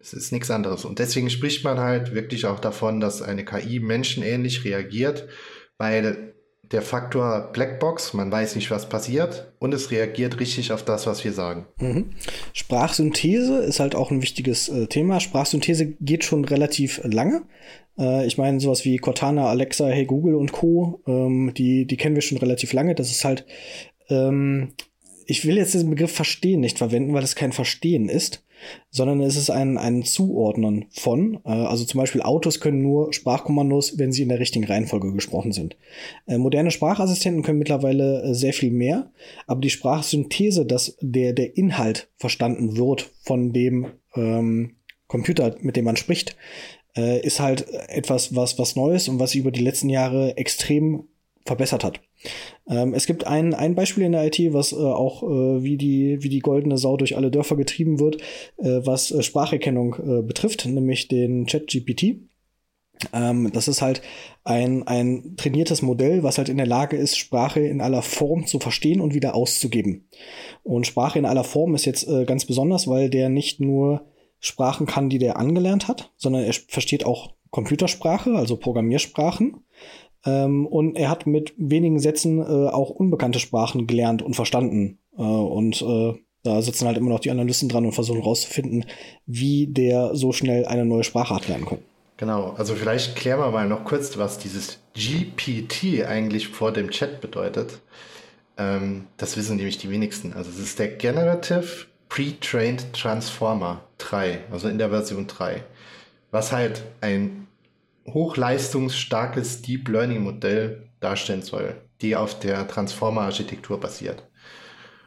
Es 0.00 0.12
ist 0.12 0.32
nichts 0.32 0.50
anderes. 0.50 0.84
Und 0.84 0.98
deswegen 0.98 1.30
spricht 1.30 1.62
man 1.64 1.78
halt 1.78 2.14
wirklich 2.14 2.46
auch 2.46 2.58
davon, 2.58 2.98
dass 2.98 3.22
eine 3.22 3.44
KI 3.44 3.78
menschenähnlich 3.78 4.64
reagiert, 4.64 5.28
weil 5.78 6.31
der 6.72 6.82
Faktor 6.82 7.50
Blackbox, 7.52 8.14
man 8.14 8.32
weiß 8.32 8.56
nicht, 8.56 8.70
was 8.70 8.88
passiert 8.88 9.52
und 9.58 9.74
es 9.74 9.90
reagiert 9.90 10.40
richtig 10.40 10.72
auf 10.72 10.84
das, 10.84 11.06
was 11.06 11.22
wir 11.24 11.32
sagen. 11.32 11.66
Mhm. 11.78 12.10
Sprachsynthese 12.52 13.58
ist 13.58 13.80
halt 13.80 13.94
auch 13.94 14.10
ein 14.10 14.22
wichtiges 14.22 14.68
äh, 14.68 14.86
Thema. 14.86 15.20
Sprachsynthese 15.20 15.86
geht 16.00 16.24
schon 16.24 16.44
relativ 16.44 17.00
lange. 17.04 17.42
Äh, 17.98 18.26
ich 18.26 18.38
meine, 18.38 18.58
sowas 18.58 18.84
wie 18.84 18.96
Cortana, 18.96 19.46
Alexa, 19.46 19.86
Hey 19.86 20.06
Google 20.06 20.34
und 20.34 20.52
Co., 20.52 21.02
ähm, 21.06 21.52
die, 21.54 21.86
die 21.86 21.96
kennen 21.96 22.14
wir 22.14 22.22
schon 22.22 22.38
relativ 22.38 22.72
lange. 22.72 22.94
Das 22.94 23.10
ist 23.10 23.24
halt, 23.24 23.44
ähm, 24.08 24.72
ich 25.26 25.44
will 25.44 25.56
jetzt 25.56 25.74
diesen 25.74 25.90
Begriff 25.90 26.12
Verstehen 26.12 26.60
nicht 26.60 26.78
verwenden, 26.78 27.12
weil 27.12 27.24
es 27.24 27.36
kein 27.36 27.52
Verstehen 27.52 28.08
ist 28.08 28.44
sondern 28.90 29.20
es 29.20 29.36
ist 29.36 29.50
ein, 29.50 29.78
ein 29.78 30.02
Zuordnen 30.02 30.86
von. 30.90 31.40
Äh, 31.44 31.50
also 31.50 31.84
zum 31.84 32.00
Beispiel 32.00 32.22
Autos 32.22 32.60
können 32.60 32.82
nur 32.82 33.12
Sprachkommandos, 33.12 33.98
wenn 33.98 34.12
sie 34.12 34.22
in 34.22 34.28
der 34.28 34.40
richtigen 34.40 34.64
Reihenfolge 34.64 35.12
gesprochen 35.12 35.52
sind. 35.52 35.76
Äh, 36.26 36.38
moderne 36.38 36.70
Sprachassistenten 36.70 37.42
können 37.42 37.58
mittlerweile 37.58 38.22
äh, 38.22 38.34
sehr 38.34 38.52
viel 38.52 38.70
mehr, 38.70 39.10
aber 39.46 39.60
die 39.60 39.70
Sprachsynthese, 39.70 40.66
dass 40.66 40.96
der, 41.00 41.32
der 41.32 41.56
Inhalt 41.56 42.08
verstanden 42.16 42.76
wird 42.76 43.10
von 43.22 43.52
dem 43.52 43.86
ähm, 44.14 44.76
Computer, 45.06 45.56
mit 45.60 45.76
dem 45.76 45.84
man 45.84 45.96
spricht, 45.96 46.36
äh, 46.96 47.20
ist 47.20 47.40
halt 47.40 47.68
etwas, 47.88 48.34
was, 48.34 48.58
was 48.58 48.76
Neues 48.76 49.08
und 49.08 49.18
was 49.18 49.34
über 49.34 49.50
die 49.50 49.62
letzten 49.62 49.88
Jahre 49.88 50.36
extrem 50.36 51.08
verbessert 51.44 51.84
hat. 51.84 52.00
Ähm, 52.68 52.94
es 52.94 53.06
gibt 53.06 53.26
ein, 53.26 53.54
ein 53.54 53.74
Beispiel 53.74 54.04
in 54.04 54.12
der 54.12 54.26
IT, 54.26 54.38
was 54.52 54.72
äh, 54.72 54.76
auch 54.76 55.22
äh, 55.22 55.62
wie, 55.62 55.76
die, 55.76 56.22
wie 56.22 56.28
die 56.28 56.40
goldene 56.40 56.78
Sau 56.78 56.96
durch 56.96 57.16
alle 57.16 57.30
Dörfer 57.30 57.56
getrieben 57.56 57.98
wird, 57.98 58.16
äh, 58.58 58.80
was 58.84 59.10
äh, 59.10 59.22
Spracherkennung 59.22 59.94
äh, 59.94 60.22
betrifft, 60.22 60.66
nämlich 60.66 61.08
den 61.08 61.46
ChatGPT. 61.46 62.16
Ähm, 63.12 63.50
das 63.52 63.68
ist 63.68 63.82
halt 63.82 64.02
ein, 64.44 64.86
ein 64.86 65.34
trainiertes 65.36 65.82
Modell, 65.82 66.22
was 66.22 66.38
halt 66.38 66.48
in 66.48 66.56
der 66.56 66.66
Lage 66.66 66.96
ist, 66.96 67.16
Sprache 67.16 67.60
in 67.60 67.80
aller 67.80 68.02
Form 68.02 68.46
zu 68.46 68.60
verstehen 68.60 69.00
und 69.00 69.14
wieder 69.14 69.34
auszugeben. 69.34 70.08
Und 70.62 70.86
Sprache 70.86 71.18
in 71.18 71.26
aller 71.26 71.44
Form 71.44 71.74
ist 71.74 71.84
jetzt 71.84 72.06
äh, 72.08 72.24
ganz 72.24 72.44
besonders, 72.44 72.86
weil 72.86 73.10
der 73.10 73.28
nicht 73.28 73.60
nur 73.60 74.06
Sprachen 74.38 74.86
kann, 74.86 75.08
die 75.08 75.18
der 75.18 75.36
angelernt 75.36 75.88
hat, 75.88 76.12
sondern 76.16 76.44
er 76.44 76.52
versteht 76.52 77.06
auch 77.06 77.34
Computersprache, 77.50 78.32
also 78.32 78.56
Programmiersprachen. 78.56 79.64
Ähm, 80.24 80.66
und 80.66 80.96
er 80.96 81.10
hat 81.10 81.26
mit 81.26 81.54
wenigen 81.56 81.98
Sätzen 81.98 82.40
äh, 82.40 82.68
auch 82.68 82.90
unbekannte 82.90 83.38
Sprachen 83.38 83.86
gelernt 83.86 84.22
und 84.22 84.34
verstanden. 84.34 84.98
Äh, 85.16 85.22
und 85.22 85.82
äh, 85.82 86.14
da 86.42 86.60
sitzen 86.60 86.86
halt 86.86 86.96
immer 86.96 87.10
noch 87.10 87.20
die 87.20 87.30
Analysten 87.30 87.68
dran 87.68 87.86
und 87.86 87.92
versuchen 87.92 88.20
herauszufinden, 88.20 88.84
wie 89.26 89.66
der 89.68 90.14
so 90.14 90.32
schnell 90.32 90.66
eine 90.66 90.84
neue 90.84 91.04
Sprachart 91.04 91.48
lernen 91.48 91.66
kann. 91.66 91.78
Genau, 92.16 92.54
also 92.56 92.74
vielleicht 92.74 93.16
klären 93.16 93.40
wir 93.40 93.50
mal 93.50 93.68
noch 93.68 93.84
kurz, 93.84 94.16
was 94.16 94.38
dieses 94.38 94.78
GPT 94.94 96.04
eigentlich 96.06 96.48
vor 96.48 96.72
dem 96.72 96.90
Chat 96.90 97.20
bedeutet. 97.20 97.80
Ähm, 98.58 99.06
das 99.16 99.36
wissen 99.36 99.56
nämlich 99.56 99.78
die 99.78 99.90
wenigsten. 99.90 100.32
Also 100.32 100.50
es 100.50 100.58
ist 100.58 100.78
der 100.78 100.88
Generative 100.88 101.86
Pre-Trained 102.08 102.92
Transformer 102.92 103.80
3, 103.98 104.40
also 104.50 104.68
in 104.68 104.78
der 104.78 104.90
Version 104.90 105.26
3, 105.26 105.62
was 106.30 106.52
halt 106.52 106.82
ein 107.00 107.46
hochleistungsstarkes 108.06 109.62
Deep 109.62 109.88
Learning 109.88 110.22
Modell 110.22 110.90
darstellen 111.00 111.42
soll, 111.42 111.76
die 112.00 112.16
auf 112.16 112.38
der 112.38 112.66
Transformer-Architektur 112.68 113.78
basiert. 113.80 114.28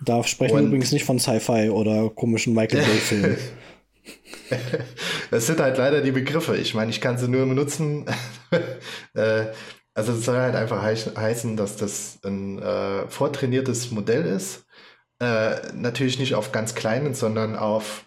Da 0.04 0.24
sprechen 0.24 0.56
Und 0.56 0.62
wir 0.62 0.68
übrigens 0.68 0.92
nicht 0.92 1.06
von 1.06 1.20
Sci-Fi 1.20 1.70
oder 1.70 2.10
komischen 2.10 2.54
Michael 2.54 2.84
Bay-Filmen. 2.84 3.38
das 5.32 5.48
sind 5.48 5.60
halt 5.60 5.78
leider 5.78 6.02
die 6.02 6.12
Begriffe. 6.12 6.58
Ich 6.58 6.74
meine, 6.74 6.92
ich 6.92 7.02
kann 7.02 7.18
sie 7.18 7.28
nur 7.28 7.46
benutzen. 7.46 8.06
Äh, 9.16 9.48
also 9.94 10.12
es 10.12 10.26
soll 10.26 10.38
halt 10.38 10.56
einfach 10.56 10.82
heißen, 10.82 11.56
dass 11.56 11.78
das 11.78 12.20
ein 12.24 12.62
äh, 12.62 13.08
vortrainiertes 13.08 13.92
Modell 13.92 14.26
ist. 14.26 14.66
Äh, 15.20 15.74
natürlich 15.74 16.20
nicht 16.20 16.36
auf 16.36 16.52
ganz 16.52 16.76
kleinen, 16.76 17.14
sondern 17.14 17.56
auf, 17.56 18.05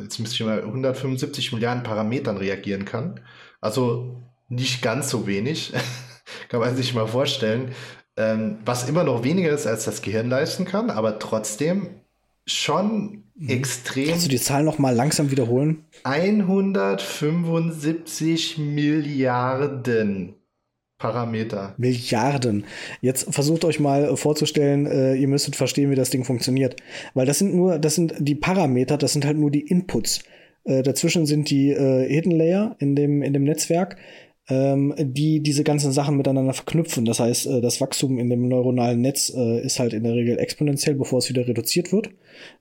jetzt 0.00 0.18
müsste 0.18 0.34
ich 0.34 0.44
mal 0.44 0.62
175 0.62 1.52
Milliarden 1.52 1.82
Parametern 1.82 2.36
reagieren 2.36 2.84
kann. 2.84 3.20
Also 3.60 4.22
nicht 4.48 4.82
ganz 4.82 5.10
so 5.10 5.26
wenig, 5.26 5.72
kann 6.48 6.60
man 6.60 6.76
sich 6.76 6.94
mal 6.94 7.06
vorstellen. 7.06 7.72
Ähm, 8.16 8.58
was 8.64 8.88
immer 8.88 9.04
noch 9.04 9.24
weniger 9.24 9.50
ist, 9.50 9.66
als 9.66 9.84
das 9.84 10.02
Gehirn 10.02 10.28
leisten 10.28 10.64
kann, 10.64 10.90
aber 10.90 11.18
trotzdem 11.18 11.88
schon 12.46 13.24
mhm. 13.34 13.48
extrem. 13.48 14.08
Kannst 14.08 14.26
du 14.26 14.30
die 14.30 14.40
Zahl 14.40 14.62
noch 14.62 14.78
mal 14.78 14.94
langsam 14.94 15.32
wiederholen? 15.32 15.84
175 16.04 18.58
Milliarden 18.58 20.36
Parameter. 21.04 21.74
Milliarden. 21.76 22.64
Jetzt 23.02 23.32
versucht 23.34 23.64
euch 23.66 23.78
mal 23.78 24.16
vorzustellen, 24.16 24.86
äh, 24.86 25.14
ihr 25.14 25.28
müsstet 25.28 25.54
verstehen, 25.54 25.90
wie 25.90 25.96
das 25.96 26.08
Ding 26.08 26.24
funktioniert. 26.24 26.76
Weil 27.12 27.26
das 27.26 27.38
sind 27.38 27.54
nur, 27.54 27.78
das 27.78 27.94
sind 27.94 28.14
die 28.18 28.34
Parameter, 28.34 28.96
das 28.96 29.12
sind 29.12 29.26
halt 29.26 29.36
nur 29.36 29.50
die 29.50 29.60
Inputs. 29.60 30.20
Äh, 30.64 30.82
dazwischen 30.82 31.26
sind 31.26 31.50
die 31.50 31.70
äh, 31.72 32.08
Hidden 32.08 32.32
Layer 32.32 32.74
in 32.78 32.96
dem, 32.96 33.22
in 33.22 33.34
dem 33.34 33.44
Netzwerk, 33.44 33.96
ähm, 34.48 34.94
die 34.98 35.40
diese 35.40 35.64
ganzen 35.64 35.92
Sachen 35.92 36.16
miteinander 36.16 36.52
verknüpfen. 36.52 37.06
Das 37.06 37.18
heißt, 37.18 37.46
äh, 37.46 37.60
das 37.62 37.80
Wachstum 37.80 38.18
in 38.18 38.28
dem 38.28 38.46
neuronalen 38.48 39.00
Netz 39.00 39.32
äh, 39.34 39.64
ist 39.64 39.78
halt 39.78 39.94
in 39.94 40.04
der 40.04 40.12
Regel 40.12 40.38
exponentiell, 40.38 40.94
bevor 40.96 41.20
es 41.20 41.30
wieder 41.30 41.46
reduziert 41.48 41.92
wird. 41.92 42.08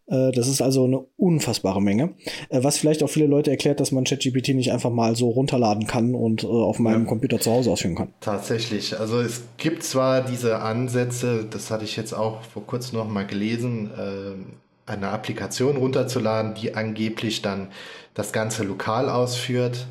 Äh, 0.08 0.32
das 0.32 0.48
ist 0.48 0.62
also 0.62 0.86
eine 0.86 1.00
unfassbare 1.18 1.82
Menge. 1.82 2.16
Äh, 2.50 2.64
was 2.64 2.78
vielleicht 2.78 3.04
auch 3.04 3.10
viele 3.10 3.28
Leute 3.28 3.52
erklärt, 3.52 3.82
dass 3.82 3.92
man 3.92 4.06
ChatGPT 4.06 4.50
nicht 4.50 4.72
einfach 4.72 4.92
mal 4.92 5.18
so 5.18 5.30
runterladen 5.30 5.86
kann 5.86 6.16
und 6.16 6.46
auf 6.46 6.80
meinem 6.80 7.04
ja. 7.04 7.10
Computer 7.10 7.40
zu 7.40 7.52
Hause 7.52 7.72
ausführen 7.72 7.96
kann. 7.96 8.14
Tatsächlich. 8.22 8.98
Also 8.98 9.20
es 9.20 9.44
gibt 9.58 9.84
zwar 9.84 10.22
diese 10.22 10.60
Ansätze, 10.60 11.46
das 11.50 11.70
hatte 11.70 11.84
ich 11.84 11.98
jetzt 11.98 12.14
auch 12.14 12.44
vor 12.44 12.66
kurzem 12.66 13.00
noch 13.00 13.10
mal 13.10 13.28
gelesen, 13.28 13.92
ähm, 14.00 14.46
eine 14.86 15.10
Applikation 15.10 15.78
runterzuladen, 15.78 16.56
die 16.56 16.76
angeblich 16.76 17.42
dann 17.42 17.68
das 18.14 18.32
Ganze 18.32 18.64
lokal 18.64 19.10
ausführt. 19.10 19.88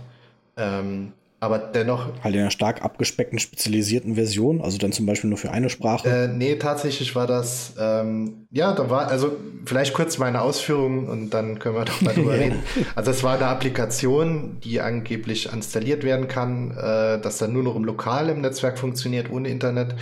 Ähm, 0.56 1.12
aber 1.42 1.58
dennoch. 1.58 2.06
Halt 2.22 2.36
in 2.36 2.40
einer 2.40 2.52
stark 2.52 2.84
abgespeckten, 2.84 3.40
spezialisierten 3.40 4.14
Version, 4.14 4.60
also 4.60 4.78
dann 4.78 4.92
zum 4.92 5.06
Beispiel 5.06 5.28
nur 5.28 5.40
für 5.40 5.50
eine 5.50 5.70
Sprache? 5.70 6.08
Äh, 6.08 6.28
nee, 6.28 6.54
tatsächlich 6.54 7.16
war 7.16 7.26
das, 7.26 7.74
ähm, 7.80 8.46
ja, 8.52 8.72
da 8.72 8.88
war, 8.88 9.08
also 9.08 9.36
vielleicht 9.64 9.92
kurz 9.92 10.18
meine 10.18 10.40
Ausführungen 10.40 11.08
und 11.08 11.30
dann 11.30 11.58
können 11.58 11.74
wir 11.74 11.84
doch 11.84 12.00
mal 12.00 12.14
drüber 12.14 12.34
reden. 12.38 12.62
Also 12.94 13.10
es 13.10 13.24
war 13.24 13.34
eine 13.34 13.46
Applikation, 13.46 14.58
die 14.62 14.80
angeblich 14.80 15.52
installiert 15.52 16.04
werden 16.04 16.28
kann, 16.28 16.70
äh, 16.76 17.20
dass 17.20 17.38
dann 17.38 17.52
nur 17.52 17.64
noch 17.64 17.74
im 17.74 17.84
Lokal 17.84 18.28
im 18.28 18.40
Netzwerk 18.40 18.78
funktioniert, 18.78 19.28
ohne 19.28 19.48
Internet. 19.48 19.96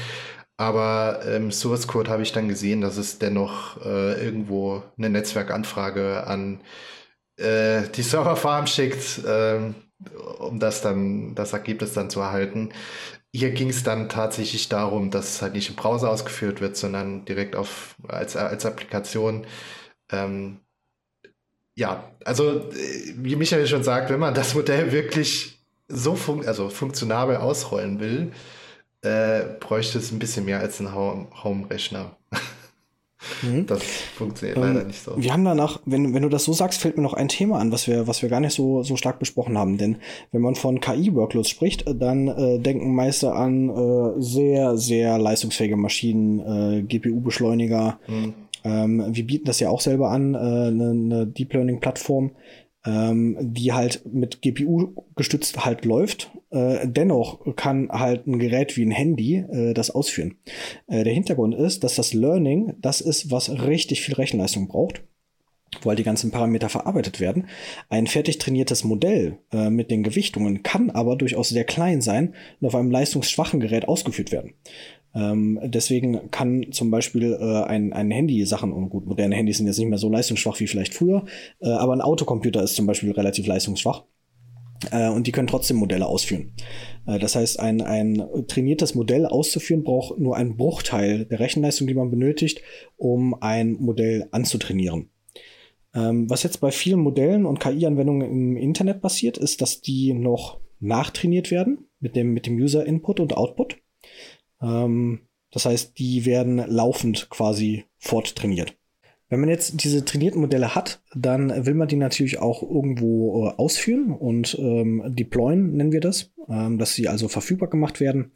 Aber 0.59 1.23
im 1.25 1.45
ähm, 1.45 1.53
Source 1.53 1.89
Code 1.89 2.11
habe 2.11 2.23
ich 2.23 2.33
dann 2.33 2.49
gesehen, 2.49 2.83
dass 2.83 2.99
es 2.99 3.19
dennoch 3.19 3.83
äh, 3.83 4.23
irgendwo 4.23 4.83
eine 4.99 5.09
Netzwerkanfrage 5.09 6.27
an 6.27 6.61
äh, 7.39 7.89
die 7.97 8.03
Serverfarm 8.03 8.67
schickt, 8.67 9.25
äh, 9.25 9.73
um 10.39 10.59
das 10.59 10.83
dann, 10.83 11.35
das 11.35 11.53
Ergebnis 11.53 11.93
dann 11.93 12.11
zu 12.11 12.21
erhalten. 12.21 12.71
Hier 13.33 13.53
ging 13.53 13.71
es 13.71 13.83
dann 13.83 14.09
tatsächlich 14.09 14.69
darum, 14.69 15.11
dass 15.11 15.35
es 15.35 15.43
halt 15.43 15.55
nicht 15.55 15.71
im 15.71 15.77
Browser 15.77 16.11
ausgeführt 16.11 16.61
wird, 16.61 16.77
sondern 16.77 17.25
direkt 17.25 17.57
auf, 17.57 17.97
als, 18.09 18.37
als 18.37 18.67
Applikation. 18.67 19.47
Ähm, 20.11 20.61
ja, 21.77 22.13
also 22.25 22.71
äh, 22.71 23.15
wie 23.17 23.37
Michael 23.37 23.67
schon 23.67 23.85
sagt, 23.85 24.11
wenn 24.11 24.21
man 24.21 24.35
das 24.35 24.55
Modell 24.55 24.93
wirklich 24.93 25.61
so 25.89 26.15
fun 26.17 26.47
also 26.47 26.69
funktionabel 26.71 27.37
ausrollen 27.37 28.01
will, 28.01 28.33
äh, 29.03 29.45
bräuchte 29.61 29.99
es 29.99 30.13
ein 30.13 30.19
bisschen 30.19 30.45
mehr 30.45 30.61
als 30.61 30.81
ein 30.81 30.95
Home-Rechner. 30.95 32.17
Mhm. 33.43 33.67
Das 33.67 33.83
funktioniert 33.83 34.57
ähm, 34.57 34.63
leider 34.63 34.85
nicht 34.85 35.03
so. 35.03 35.15
Wir 35.17 35.33
haben 35.33 35.45
danach, 35.45 35.81
wenn, 35.85 36.15
wenn 36.15 36.23
du 36.23 36.29
das 36.29 36.45
so 36.45 36.53
sagst, 36.53 36.81
fällt 36.81 36.97
mir 36.97 37.03
noch 37.03 37.15
ein 37.15 37.29
Thema 37.29 37.59
an, 37.59 37.73
was 37.73 37.87
wir, 37.87 38.07
was 38.07 38.23
wir 38.23 38.29
gar 38.29 38.41
nicht 38.41 38.55
so, 38.55 38.83
so 38.83 38.97
stark 38.97 39.19
besprochen 39.19 39.59
haben. 39.59 39.79
Denn 39.79 39.99
wenn 40.33 40.43
man 40.43 40.55
von 40.55 40.81
KI-Workloads 40.81 41.49
spricht, 41.51 41.85
dann 42.01 42.29
äh, 42.29 42.59
denken 42.59 42.95
meiste 42.95 43.33
an 43.33 43.71
äh, 43.71 44.21
sehr, 44.21 44.77
sehr 44.77 45.19
leistungsfähige 45.19 45.77
Maschinen, 45.77 46.41
äh, 46.41 46.83
GPU-Beschleuniger. 46.83 47.99
Mhm. 48.07 48.35
Ähm, 48.63 49.05
wir 49.09 49.27
bieten 49.27 49.47
das 49.47 49.61
ja 49.61 49.71
auch 49.71 49.81
selber 49.81 50.11
an, 50.11 50.35
eine 50.37 50.69
äh, 50.69 50.71
ne, 50.71 50.95
ne 50.95 51.27
Deep 51.27 51.53
Learning-Plattform 51.53 52.33
ähm, 52.85 53.37
die 53.41 53.73
halt 53.73 54.03
mit 54.07 54.43
GPU 54.43 54.95
gestützt 55.17 55.65
halt 55.65 55.85
läuft. 55.85 56.31
Äh, 56.51 56.89
dennoch 56.89 57.55
kann 57.57 57.89
halt 57.91 58.27
ein 58.27 58.39
Gerät 58.39 58.77
wie 58.77 58.85
ein 58.85 58.91
Handy 58.91 59.37
äh, 59.37 59.73
das 59.73 59.91
ausführen. 59.91 60.37
Äh, 60.89 61.05
der 61.05 61.13
Hintergrund 61.13 61.55
ist, 61.55 61.85
dass 61.85 61.95
das 61.95 62.13
Learning 62.13 62.75
das 62.81 63.01
ist, 63.01 63.31
was 63.31 63.51
richtig 63.51 64.01
viel 64.03 64.15
Rechenleistung 64.15 64.67
braucht. 64.67 65.03
halt 65.85 65.99
die 65.99 66.05
ganzen 66.05 66.33
Parameter 66.33 66.69
verarbeitet 66.69 67.21
werden. 67.21 67.47
Ein 67.89 68.09
fertig 68.09 68.39
trainiertes 68.39 68.83
Modell 68.83 69.39
äh, 69.53 69.71
mit 69.71 69.91
den 69.93 70.03
Gewichtungen 70.03 70.65
kann 70.65 70.91
aber 70.91 71.17
durchaus 71.17 71.51
sehr 71.51 71.65
klein 71.65 72.01
sein 72.01 72.35
und 72.61 72.67
auf 72.67 72.75
einem 72.75 72.91
leistungsschwachen 72.91 73.61
Gerät 73.61 73.87
ausgeführt 73.87 74.33
werden. 74.33 74.55
Ähm, 75.15 75.61
deswegen 75.65 76.31
kann 76.31 76.67
zum 76.71 76.91
Beispiel 76.91 77.37
äh, 77.41 77.63
ein, 77.65 77.93
ein 77.93 78.11
Handy 78.11 78.45
Sachen, 78.47 78.73
und 78.73 78.91
gut, 78.91 79.07
moderne 79.07 79.35
Handys 79.35 79.59
sind 79.59 79.67
jetzt 79.67 79.79
nicht 79.79 79.89
mehr 79.89 79.99
so 79.99 80.09
leistungsschwach 80.09 80.59
wie 80.61 80.67
vielleicht 80.67 80.95
früher, 80.95 81.25
äh, 81.61 81.69
aber 81.69 81.93
ein 81.93 82.01
Autocomputer 82.01 82.63
ist 82.63 82.77
zum 82.77 82.87
Beispiel 82.87 83.11
relativ 83.13 83.47
leistungsschwach. 83.47 84.05
Äh, 84.91 85.09
und 85.09 85.27
die 85.27 85.33
können 85.33 85.49
trotzdem 85.49 85.77
Modelle 85.77 86.07
ausführen. 86.07 86.53
Äh, 87.07 87.19
das 87.19 87.37
heißt, 87.37 87.61
ein, 87.61 87.81
ein 87.81 88.23
trainiertes 88.49 88.95
Modell 88.95 89.27
auszuführen 89.27 89.83
braucht 89.83 90.19
nur 90.19 90.37
einen 90.37 90.57
Bruchteil 90.57 91.27
der 91.27 91.41
Rechenleistung, 91.41 91.87
die 91.87 91.95
man 91.95 92.11
benötigt, 92.11 92.63
um 92.97 93.35
ein 93.41 93.73
Modell 93.73 94.29
anzutrainieren. 94.31 95.11
Ähm, 95.95 96.31
was 96.31 96.43
jetzt 96.43 96.61
bei 96.61 96.71
vielen 96.71 97.01
Modellen 97.01 97.47
und 97.47 97.61
KI-Anwendungen 97.61 98.31
im 98.31 98.57
Internet 98.57 99.01
passiert, 99.01 99.39
ist, 99.39 99.61
dass 99.61 99.81
die 99.81 100.13
noch 100.13 100.61
nachtrainiert 100.79 101.51
werden 101.51 101.87
mit 101.99 102.17
dem, 102.17 102.33
mit 102.33 102.47
dem 102.47 102.57
User-Input 102.57 103.21
und 103.21 103.37
Output. 103.37 103.79
Ähm, 104.63 105.27
das 105.51 105.67
heißt, 105.67 105.99
die 105.99 106.27
werden 106.27 106.59
laufend 106.59 107.29
quasi 107.29 107.85
forttrainiert. 107.99 108.77
Wenn 109.31 109.39
man 109.39 109.49
jetzt 109.49 109.85
diese 109.85 110.05
trainierten 110.05 110.41
Modelle 110.41 110.75
hat, 110.75 111.01
dann 111.15 111.65
will 111.65 111.75
man 111.75 111.87
die 111.87 111.97
natürlich 111.97 112.41
auch 112.41 112.63
irgendwo 112.63 113.47
äh, 113.47 113.53
ausführen 113.57 114.11
und 114.11 114.59
ähm, 114.59 115.05
deployen, 115.07 115.73
nennen 115.77 115.93
wir 115.93 116.01
das, 116.01 116.33
ähm, 116.49 116.79
dass 116.79 116.95
sie 116.95 117.07
also 117.07 117.29
verfügbar 117.29 117.71
gemacht 117.71 118.01
werden. 118.01 118.33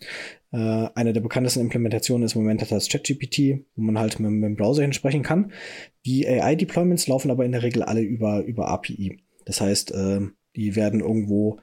Äh, 0.52 0.56
eine 0.94 1.12
der 1.12 1.20
bekanntesten 1.20 1.60
Implementationen 1.60 2.24
ist 2.24 2.36
im 2.36 2.42
Moment 2.42 2.62
das 2.70 2.88
ChatGPT, 2.88 3.64
wo 3.74 3.82
man 3.82 3.98
halt 3.98 4.20
mit, 4.20 4.30
mit 4.30 4.44
dem 4.44 4.56
Browser 4.56 4.82
hinsprechen 4.82 5.24
kann. 5.24 5.50
Die 6.06 6.28
AI-Deployments 6.28 7.08
laufen 7.08 7.32
aber 7.32 7.44
in 7.44 7.52
der 7.52 7.64
Regel 7.64 7.82
alle 7.82 8.00
über, 8.00 8.44
über 8.44 8.68
API. 8.68 9.18
Das 9.46 9.60
heißt, 9.60 9.92
äh, 9.92 10.20
die 10.54 10.76
werden 10.76 11.00
irgendwo 11.00 11.58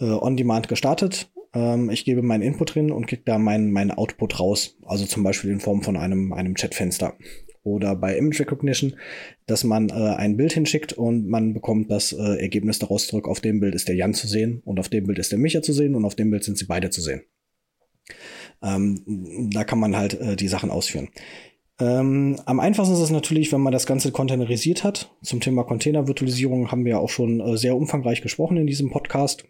äh, 0.00 0.06
on-demand 0.06 0.68
gestartet 0.68 1.30
ähm, 1.54 1.90
ich 1.90 2.06
gebe 2.06 2.22
meinen 2.22 2.40
Input 2.40 2.74
drin 2.74 2.90
und 2.90 3.06
kriege 3.06 3.22
da 3.26 3.38
meinen, 3.38 3.72
meinen 3.72 3.90
Output 3.90 4.40
raus. 4.40 4.78
Also 4.86 5.04
zum 5.04 5.22
Beispiel 5.22 5.50
in 5.50 5.60
Form 5.60 5.82
von 5.82 5.98
einem, 5.98 6.32
einem 6.32 6.54
Chatfenster. 6.54 7.14
Oder 7.64 7.94
bei 7.94 8.16
Image 8.16 8.40
Recognition, 8.40 8.96
dass 9.46 9.62
man 9.62 9.88
äh, 9.88 9.92
ein 9.92 10.36
Bild 10.36 10.52
hinschickt 10.52 10.92
und 10.92 11.28
man 11.28 11.54
bekommt 11.54 11.90
das 11.90 12.12
äh, 12.12 12.40
Ergebnis 12.40 12.78
daraus 12.78 13.06
zurück. 13.06 13.28
Auf 13.28 13.40
dem 13.40 13.60
Bild 13.60 13.74
ist 13.74 13.88
der 13.88 13.94
Jan 13.94 14.14
zu 14.14 14.26
sehen 14.26 14.62
und 14.64 14.80
auf 14.80 14.88
dem 14.88 15.06
Bild 15.06 15.18
ist 15.18 15.30
der 15.30 15.38
Micha 15.38 15.62
zu 15.62 15.72
sehen 15.72 15.94
und 15.94 16.04
auf 16.04 16.16
dem 16.16 16.30
Bild 16.30 16.42
sind 16.42 16.58
sie 16.58 16.66
beide 16.66 16.90
zu 16.90 17.00
sehen. 17.00 17.22
Ähm, 18.62 19.50
da 19.52 19.64
kann 19.64 19.78
man 19.78 19.96
halt 19.96 20.20
äh, 20.20 20.36
die 20.36 20.48
Sachen 20.48 20.70
ausführen. 20.70 21.08
Ähm, 21.80 22.40
am 22.46 22.60
einfachsten 22.60 22.94
ist 22.94 23.00
es 23.00 23.10
natürlich, 23.10 23.52
wenn 23.52 23.60
man 23.60 23.72
das 23.72 23.86
Ganze 23.86 24.12
containerisiert 24.12 24.84
hat. 24.84 25.10
Zum 25.22 25.40
Thema 25.40 25.64
Container-Virtualisierung 25.64 26.70
haben 26.70 26.84
wir 26.84 27.00
auch 27.00 27.08
schon 27.08 27.40
äh, 27.40 27.56
sehr 27.56 27.76
umfangreich 27.76 28.22
gesprochen 28.22 28.56
in 28.56 28.66
diesem 28.66 28.90
Podcast. 28.90 29.44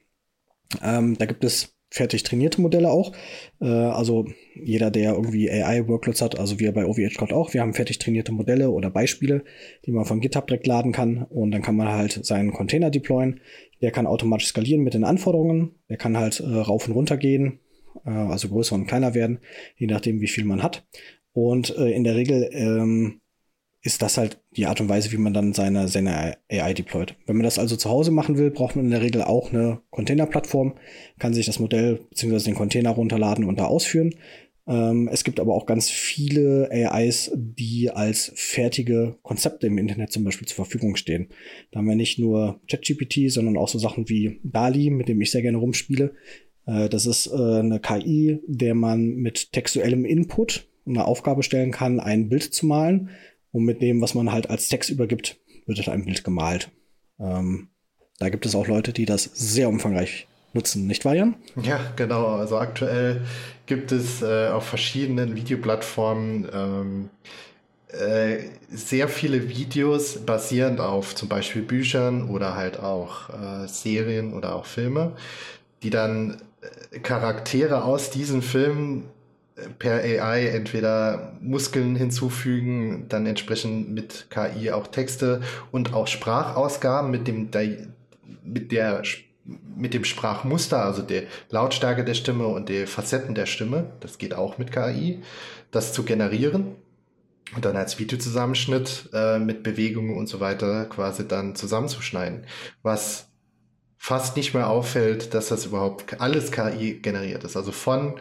Ähm, 0.83 1.19
da 1.19 1.27
gibt 1.27 1.45
es 1.45 1.75
fertig 1.93 2.23
trainierte 2.23 2.61
Modelle 2.61 2.91
auch. 2.91 3.13
Äh, 3.61 3.67
also 3.67 4.27
jeder, 4.55 4.91
der 4.91 5.13
irgendwie 5.13 5.51
AI-Workloads 5.51 6.23
hat, 6.23 6.39
also 6.39 6.59
wir 6.59 6.73
bei 6.73 6.87
OVH 6.87 7.17
Cloud 7.17 7.33
auch, 7.33 7.53
wir 7.53 7.61
haben 7.61 7.75
fertig 7.75 7.99
trainierte 7.99 8.33
Modelle 8.33 8.71
oder 8.71 8.91
Beispiele, 8.91 9.45
die 9.85 9.93
man 9.93 10.07
von 10.07 10.21
GitHub 10.21 10.47
direkt 10.47 10.67
laden 10.67 10.93
kann 10.93 11.23
und 11.23 11.51
dann 11.53 11.63
kann 11.63 11.77
man 11.77 11.89
halt 11.89 12.25
seinen 12.25 12.53
Container 12.53 12.91
deployen. 12.91 13.41
Der 13.83 13.91
kann 13.91 14.07
automatisch 14.07 14.49
skalieren 14.49 14.83
mit 14.83 14.95
den 14.95 15.05
Anforderungen. 15.05 15.73
Der 15.89 15.97
kann 15.97 16.17
halt 16.17 16.41
äh, 16.41 16.45
rauf 16.45 16.87
und 16.89 16.95
runter 16.95 17.17
gehen, 17.17 17.61
äh, 18.07 18.11
also 18.11 18.49
größer 18.49 18.75
und 18.75 18.87
kleiner 18.87 19.15
werden, 19.15 19.41
je 19.77 19.87
nachdem, 19.87 20.21
wie 20.21 20.29
viel 20.29 20.45
man 20.45 20.63
hat. 20.63 20.87
Und 21.33 21.77
äh, 21.77 21.91
in 21.91 22.05
der 22.05 22.15
Regel 22.15 22.49
ähm, 22.53 23.22
ist 23.83 24.01
das 24.01 24.17
halt 24.17 24.41
die 24.57 24.67
Art 24.67 24.81
und 24.81 24.89
Weise, 24.89 25.11
wie 25.11 25.17
man 25.17 25.35
dann 25.35 25.53
seine, 25.53 25.89
seine 25.89 26.37
AI 26.49 26.73
deployt. 26.73 27.17
Wenn 27.27 27.37
man 27.37 27.45
das 27.45 27.59
also 27.59 27.77
zu 27.77 27.91
Hause 27.91 28.13
machen 28.13 28.39
will, 28.39 28.51
braucht 28.51 28.77
man 28.77 28.85
in 28.85 28.93
der 28.93 29.03
Regel 29.03 29.23
auch 29.23 29.53
eine 29.53 29.81
Container-Plattform, 29.91 30.75
kann 31.19 31.35
sich 31.35 31.47
das 31.47 31.59
Modell 31.59 32.01
bzw. 32.11 32.39
den 32.39 32.55
Container 32.55 32.91
runterladen 32.91 33.45
und 33.45 33.59
da 33.59 33.65
ausführen. 33.65 34.15
Ähm, 34.69 35.09
es 35.13 35.25
gibt 35.25 35.41
aber 35.41 35.55
auch 35.55 35.67
ganz 35.67 35.91
viele 35.91 36.71
AIs, 36.71 37.33
die 37.35 37.91
als 37.91 38.33
fertige 38.37 39.17
Konzepte 39.23 39.67
im 39.67 39.79
Internet 39.79 40.13
zum 40.13 40.23
Beispiel 40.23 40.47
zur 40.47 40.65
Verfügung 40.65 40.95
stehen. 40.95 41.29
Da 41.73 41.79
haben 41.79 41.89
wir 41.89 41.97
nicht 41.97 42.21
nur 42.21 42.61
ChatGPT, 42.71 43.33
sondern 43.33 43.57
auch 43.57 43.69
so 43.69 43.81
Sachen 43.81 44.09
wie 44.09 44.39
DALI, 44.45 44.91
mit 44.91 45.09
dem 45.09 45.21
ich 45.21 45.33
sehr 45.33 45.43
gerne 45.43 45.59
rumspiele. 45.59 46.15
Äh, 46.67 46.89
das 46.89 47.07
ist 47.07 47.27
äh, 47.27 47.59
eine 47.59 47.81
KI, 47.81 48.39
der 48.47 48.77
man 48.77 49.17
mit 49.17 49.53
textuellem 49.53 50.05
Input 50.05 50.69
eine 50.87 51.05
Aufgabe 51.05 51.43
stellen 51.43 51.73
kann, 51.73 51.99
ein 51.99 52.29
Bild 52.29 52.55
zu 52.55 52.67
malen 52.67 53.11
und 53.53 53.65
mit 53.65 53.81
dem, 53.81 54.01
was 54.01 54.15
man 54.15 54.33
halt 54.33 54.51
als 54.51 54.69
Text 54.69 54.91
übergibt, 54.91 55.39
wird 55.67 55.79
halt 55.79 55.89
ein 55.89 56.05
Bild 56.05 56.25
gemalt. 56.25 56.71
Ähm, 57.21 57.69
da 58.19 58.29
gibt 58.29 58.47
es 58.47 58.55
auch 58.55 58.67
Leute, 58.67 58.93
die 58.93 59.05
das 59.05 59.25
sehr 59.25 59.69
umfangreich 59.69 60.27
nutzen, 60.53 60.87
nicht 60.87 61.05
wahr, 61.05 61.15
Jan? 61.15 61.37
Ja, 61.63 61.81
genau. 61.97 62.27
Also 62.27 62.59
aktuell 62.59 63.23
gibt 63.67 63.93
es 63.93 64.23
äh, 64.23 64.49
auf 64.49 64.65
verschiedenen 64.65 65.35
Videoplattformen 65.35 66.49
ähm, 66.53 67.11
äh, 67.89 68.49
sehr 68.71 69.09
viele 69.09 69.49
Videos 69.49 70.25
basierend 70.25 70.81
auf 70.81 71.15
zum 71.15 71.29
Beispiel 71.29 71.63
Büchern 71.63 72.29
oder 72.29 72.55
halt 72.55 72.81
auch 72.81 73.29
äh, 73.31 73.69
Serien 73.69 74.33
oder 74.33 74.55
auch 74.55 74.67
Filme, 74.67 75.13
die 75.83 75.91
dann 75.91 76.41
äh, 76.93 76.99
Charaktere 77.01 77.85
aus 77.85 78.11
diesen 78.11 78.43
Filmen 78.43 79.05
per 79.79 80.03
AI 80.03 80.49
entweder 80.49 81.37
Muskeln 81.41 81.97
hinzufügen, 81.97 83.07
dann 83.09 83.27
entsprechend 83.27 83.91
mit 83.91 84.29
KI 84.31 84.71
auch 84.71 84.87
Texte 84.87 85.43
und 85.71 85.93
auch 85.93 86.07
Sprachausgaben 86.07 87.11
mit 87.11 87.29
dem, 87.29 87.51
mit 88.45 88.73
der, 88.73 89.03
mit 89.77 89.95
dem 89.95 90.05
Sprachmuster, 90.05 90.85
also 90.85 91.03
der 91.03 91.25
Lautstärke 91.51 92.05
der 92.05 92.15
Stimme 92.15 92.47
und 92.47 92.69
der 92.69 92.87
Facetten 92.87 93.35
der 93.35 93.47
Stimme, 93.47 93.93
das 94.01 94.19
geht 94.19 94.35
auch 94.35 94.59
mit 94.59 94.73
KI, 94.73 95.23
das 95.71 95.93
zu 95.93 96.05
generieren 96.05 96.77
und 97.55 97.65
dann 97.65 97.77
als 97.77 97.99
Videozusammenschnitt 97.99 99.11
äh, 99.13 99.39
mit 99.39 99.63
Bewegungen 99.63 100.17
und 100.17 100.29
so 100.29 100.41
weiter 100.41 100.87
quasi 100.87 101.29
dann 101.29 101.55
zusammenzuschneiden, 101.55 102.47
was 102.83 103.29
fast 103.99 104.37
nicht 104.37 104.55
mehr 104.55 104.69
auffällt, 104.69 105.35
dass 105.35 105.49
das 105.49 105.67
überhaupt 105.67 106.21
alles 106.21 106.51
KI 106.51 106.95
generiert 107.01 107.45
ist. 107.45 107.57
Also 107.57 107.71
von 107.71 108.19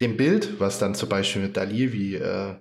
dem 0.00 0.16
Bild, 0.16 0.60
was 0.60 0.78
dann 0.78 0.94
zum 0.94 1.08
Beispiel 1.08 1.42
mit 1.42 1.56
Dali, 1.56 1.92
wie 1.92 2.16
äh, 2.16 2.54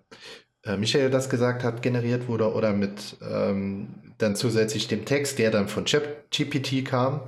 äh, 0.63 0.77
Michael 0.77 1.09
das 1.09 1.29
gesagt 1.29 1.63
hat, 1.63 1.81
generiert 1.81 2.27
wurde, 2.27 2.53
oder 2.53 2.73
mit 2.73 3.17
ähm, 3.21 4.13
dann 4.17 4.35
zusätzlich 4.35 4.87
dem 4.87 5.05
Text, 5.05 5.39
der 5.39 5.51
dann 5.51 5.67
von 5.69 5.85
GPT 5.85 6.85
kam, 6.85 7.21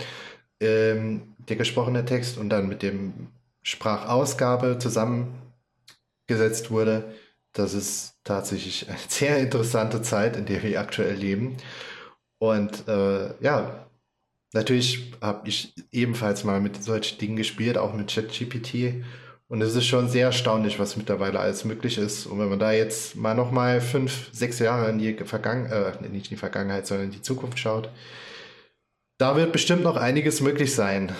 ähm, 0.59 1.35
der 1.49 1.55
gesprochene 1.55 2.05
Text 2.05 2.37
und 2.37 2.49
dann 2.49 2.67
mit 2.67 2.81
dem 2.83 3.29
Sprachausgabe 3.63 4.77
zusammengesetzt 4.79 5.31
wurde. 6.69 7.13
Das 7.53 7.73
ist 7.73 8.15
tatsächlich 8.23 8.89
eine 8.89 8.97
sehr 9.07 9.37
interessante 9.39 10.01
Zeit, 10.01 10.35
in 10.37 10.45
der 10.45 10.63
wir 10.63 10.79
aktuell 10.79 11.15
leben. 11.15 11.57
Und 12.39 12.87
äh, 12.87 13.33
ja, 13.43 13.87
natürlich 14.53 15.13
habe 15.21 15.49
ich 15.49 15.75
ebenfalls 15.91 16.43
mal 16.43 16.61
mit 16.61 16.83
solchen 16.83 17.19
Dingen 17.19 17.37
gespielt, 17.37 17.77
auch 17.77 17.93
mit 17.93 18.11
ChatGPT. 18.13 19.03
Und 19.51 19.61
es 19.61 19.75
ist 19.75 19.85
schon 19.85 20.07
sehr 20.07 20.27
erstaunlich, 20.27 20.79
was 20.79 20.95
mittlerweile 20.95 21.37
alles 21.37 21.65
möglich 21.65 21.97
ist. 21.97 22.25
Und 22.25 22.39
wenn 22.39 22.47
man 22.47 22.57
da 22.57 22.71
jetzt 22.71 23.17
mal 23.17 23.35
nochmal 23.35 23.81
fünf, 23.81 24.29
sechs 24.31 24.59
Jahre 24.59 24.89
in 24.89 24.97
die 24.97 25.13
Vergangenheit, 25.25 26.01
äh, 26.01 26.07
nicht 26.07 26.27
in 26.27 26.37
die 26.37 26.39
Vergangenheit, 26.39 26.87
sondern 26.87 27.07
in 27.07 27.11
die 27.11 27.21
Zukunft 27.21 27.59
schaut, 27.59 27.89
da 29.17 29.35
wird 29.35 29.51
bestimmt 29.51 29.83
noch 29.83 29.97
einiges 29.97 30.39
möglich 30.39 30.73
sein 30.73 31.11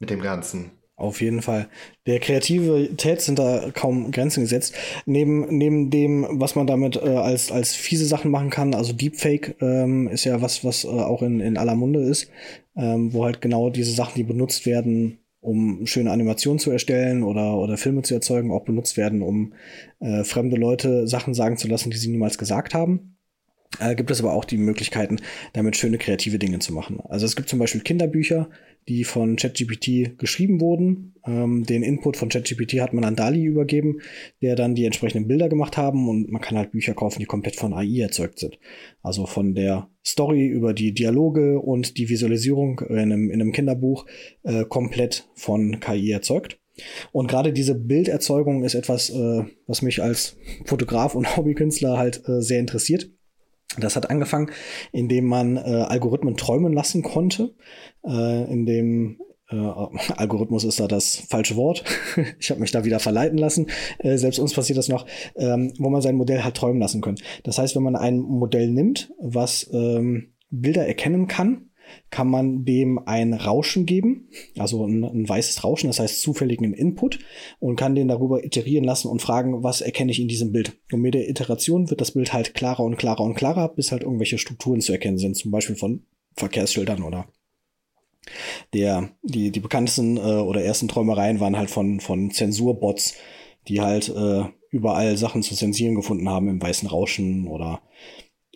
mit 0.00 0.10
dem 0.10 0.20
Ganzen. 0.20 0.72
Auf 0.96 1.20
jeden 1.20 1.40
Fall. 1.40 1.68
Der 2.06 2.18
Kreativität 2.18 3.20
sind 3.20 3.38
da 3.38 3.70
kaum 3.72 4.10
Grenzen 4.10 4.40
gesetzt. 4.40 4.74
Neben, 5.06 5.46
neben 5.56 5.90
dem, 5.90 6.26
was 6.40 6.56
man 6.56 6.66
damit 6.66 6.96
äh, 6.96 7.08
als, 7.08 7.52
als 7.52 7.72
fiese 7.76 8.06
Sachen 8.06 8.32
machen 8.32 8.50
kann, 8.50 8.74
also 8.74 8.92
Deepfake 8.92 9.54
ähm, 9.60 10.08
ist 10.08 10.24
ja 10.24 10.42
was, 10.42 10.64
was 10.64 10.82
äh, 10.82 10.88
auch 10.88 11.22
in, 11.22 11.38
in 11.38 11.56
aller 11.56 11.76
Munde 11.76 12.00
ist, 12.00 12.32
ähm, 12.76 13.12
wo 13.12 13.24
halt 13.24 13.40
genau 13.40 13.70
diese 13.70 13.92
Sachen, 13.92 14.16
die 14.16 14.24
benutzt 14.24 14.66
werden, 14.66 15.17
um 15.40 15.86
schöne 15.86 16.10
Animationen 16.10 16.58
zu 16.58 16.70
erstellen 16.70 17.22
oder, 17.22 17.56
oder 17.56 17.76
Filme 17.76 18.02
zu 18.02 18.14
erzeugen, 18.14 18.50
auch 18.50 18.64
benutzt 18.64 18.96
werden, 18.96 19.22
um 19.22 19.54
äh, 20.00 20.24
fremde 20.24 20.56
Leute 20.56 21.06
Sachen 21.06 21.34
sagen 21.34 21.56
zu 21.56 21.68
lassen, 21.68 21.90
die 21.90 21.96
sie 21.96 22.10
niemals 22.10 22.38
gesagt 22.38 22.74
haben. 22.74 23.16
Äh, 23.80 23.94
gibt 23.94 24.10
es 24.10 24.20
aber 24.20 24.32
auch 24.32 24.44
die 24.44 24.56
Möglichkeiten, 24.56 25.18
damit 25.52 25.76
schöne 25.76 25.98
kreative 25.98 26.38
Dinge 26.38 26.58
zu 26.58 26.72
machen. 26.72 27.00
Also 27.08 27.26
es 27.26 27.36
gibt 27.36 27.48
zum 27.48 27.58
Beispiel 27.58 27.82
Kinderbücher, 27.82 28.48
die 28.88 29.04
von 29.04 29.36
ChatGPT 29.36 30.18
geschrieben 30.18 30.60
wurden. 30.60 31.14
Ähm, 31.26 31.64
den 31.64 31.82
Input 31.82 32.16
von 32.16 32.30
ChatGPT 32.30 32.80
hat 32.80 32.94
man 32.94 33.04
an 33.04 33.16
Dali 33.16 33.44
übergeben, 33.44 34.00
der 34.40 34.56
dann 34.56 34.74
die 34.74 34.84
entsprechenden 34.86 35.28
Bilder 35.28 35.48
gemacht 35.48 35.76
haben 35.76 36.08
und 36.08 36.30
man 36.30 36.40
kann 36.40 36.56
halt 36.56 36.72
Bücher 36.72 36.94
kaufen, 36.94 37.18
die 37.20 37.26
komplett 37.26 37.56
von 37.56 37.74
AI 37.74 38.00
erzeugt 38.00 38.38
sind. 38.38 38.58
Also 39.02 39.26
von 39.26 39.54
der 39.54 39.90
Story 40.04 40.46
über 40.46 40.72
die 40.72 40.92
Dialoge 40.92 41.60
und 41.60 41.98
die 41.98 42.08
Visualisierung 42.08 42.80
in 42.88 42.98
einem, 42.98 43.30
in 43.30 43.40
einem 43.40 43.52
Kinderbuch 43.52 44.06
äh, 44.42 44.64
komplett 44.64 45.28
von 45.34 45.80
KI 45.80 46.10
erzeugt. 46.10 46.58
Und 47.12 47.28
gerade 47.28 47.52
diese 47.52 47.74
Bilderzeugung 47.74 48.64
ist 48.64 48.74
etwas, 48.74 49.10
äh, 49.10 49.44
was 49.66 49.82
mich 49.82 50.02
als 50.02 50.36
Fotograf 50.64 51.14
und 51.14 51.36
Hobbykünstler 51.36 51.98
halt 51.98 52.22
äh, 52.26 52.40
sehr 52.40 52.60
interessiert 52.60 53.10
Das 53.76 53.96
hat 53.96 54.10
angefangen, 54.10 54.50
indem 54.92 55.26
man 55.26 55.56
äh, 55.56 55.60
Algorithmen 55.60 56.36
träumen 56.36 56.72
lassen 56.72 57.02
konnte, 57.02 57.54
äh, 58.04 58.50
indem 58.50 59.20
äh, 59.50 59.56
Algorithmus 60.16 60.64
ist 60.64 60.80
da 60.80 60.88
das 60.88 61.16
falsche 61.28 61.56
Wort. 61.56 61.84
ich 62.38 62.50
habe 62.50 62.60
mich 62.60 62.70
da 62.70 62.84
wieder 62.84 62.98
verleiten 62.98 63.38
lassen. 63.38 63.66
Äh, 63.98 64.16
selbst 64.16 64.38
uns 64.38 64.54
passiert 64.54 64.78
das 64.78 64.88
noch, 64.88 65.06
ähm, 65.36 65.72
wo 65.78 65.90
man 65.90 66.02
sein 66.02 66.16
Modell 66.16 66.42
hat 66.42 66.56
träumen 66.56 66.80
lassen 66.80 67.00
können. 67.00 67.18
Das 67.44 67.58
heißt, 67.58 67.76
wenn 67.76 67.82
man 67.82 67.96
ein 67.96 68.18
Modell 68.18 68.70
nimmt, 68.70 69.12
was 69.20 69.68
ähm, 69.72 70.32
Bilder 70.50 70.86
erkennen 70.86 71.26
kann, 71.28 71.67
kann 72.10 72.28
man 72.28 72.64
dem 72.64 72.98
ein 73.06 73.34
Rauschen 73.34 73.86
geben, 73.86 74.28
also 74.56 74.84
ein, 74.86 75.04
ein, 75.04 75.28
weißes 75.28 75.64
Rauschen, 75.64 75.88
das 75.88 76.00
heißt 76.00 76.20
zufälligen 76.20 76.72
Input 76.72 77.18
und 77.60 77.76
kann 77.76 77.94
den 77.94 78.08
darüber 78.08 78.44
iterieren 78.44 78.84
lassen 78.84 79.08
und 79.08 79.22
fragen, 79.22 79.62
was 79.62 79.80
erkenne 79.80 80.10
ich 80.10 80.20
in 80.20 80.28
diesem 80.28 80.52
Bild. 80.52 80.78
Und 80.92 81.00
mit 81.00 81.14
der 81.14 81.28
Iteration 81.28 81.90
wird 81.90 82.00
das 82.00 82.12
Bild 82.12 82.32
halt 82.32 82.54
klarer 82.54 82.84
und 82.84 82.96
klarer 82.96 83.20
und 83.20 83.34
klarer, 83.34 83.68
bis 83.68 83.92
halt 83.92 84.02
irgendwelche 84.02 84.38
Strukturen 84.38 84.80
zu 84.80 84.92
erkennen 84.92 85.18
sind, 85.18 85.36
zum 85.36 85.50
Beispiel 85.50 85.76
von 85.76 86.04
Verkehrsschildern 86.34 87.02
oder 87.02 87.26
der, 88.72 89.10
die, 89.22 89.50
die 89.50 89.60
bekanntesten 89.60 90.16
äh, 90.16 90.20
oder 90.20 90.62
ersten 90.62 90.88
Träumereien 90.88 91.40
waren 91.40 91.56
halt 91.56 91.70
von, 91.70 92.00
von 92.00 92.30
Zensurbots, 92.30 93.14
die 93.68 93.80
halt 93.80 94.08
äh, 94.08 94.44
überall 94.70 95.16
Sachen 95.16 95.42
zu 95.42 95.54
zensieren 95.54 95.94
gefunden 95.94 96.28
haben 96.28 96.48
im 96.48 96.60
weißen 96.60 96.88
Rauschen 96.88 97.46
oder 97.48 97.80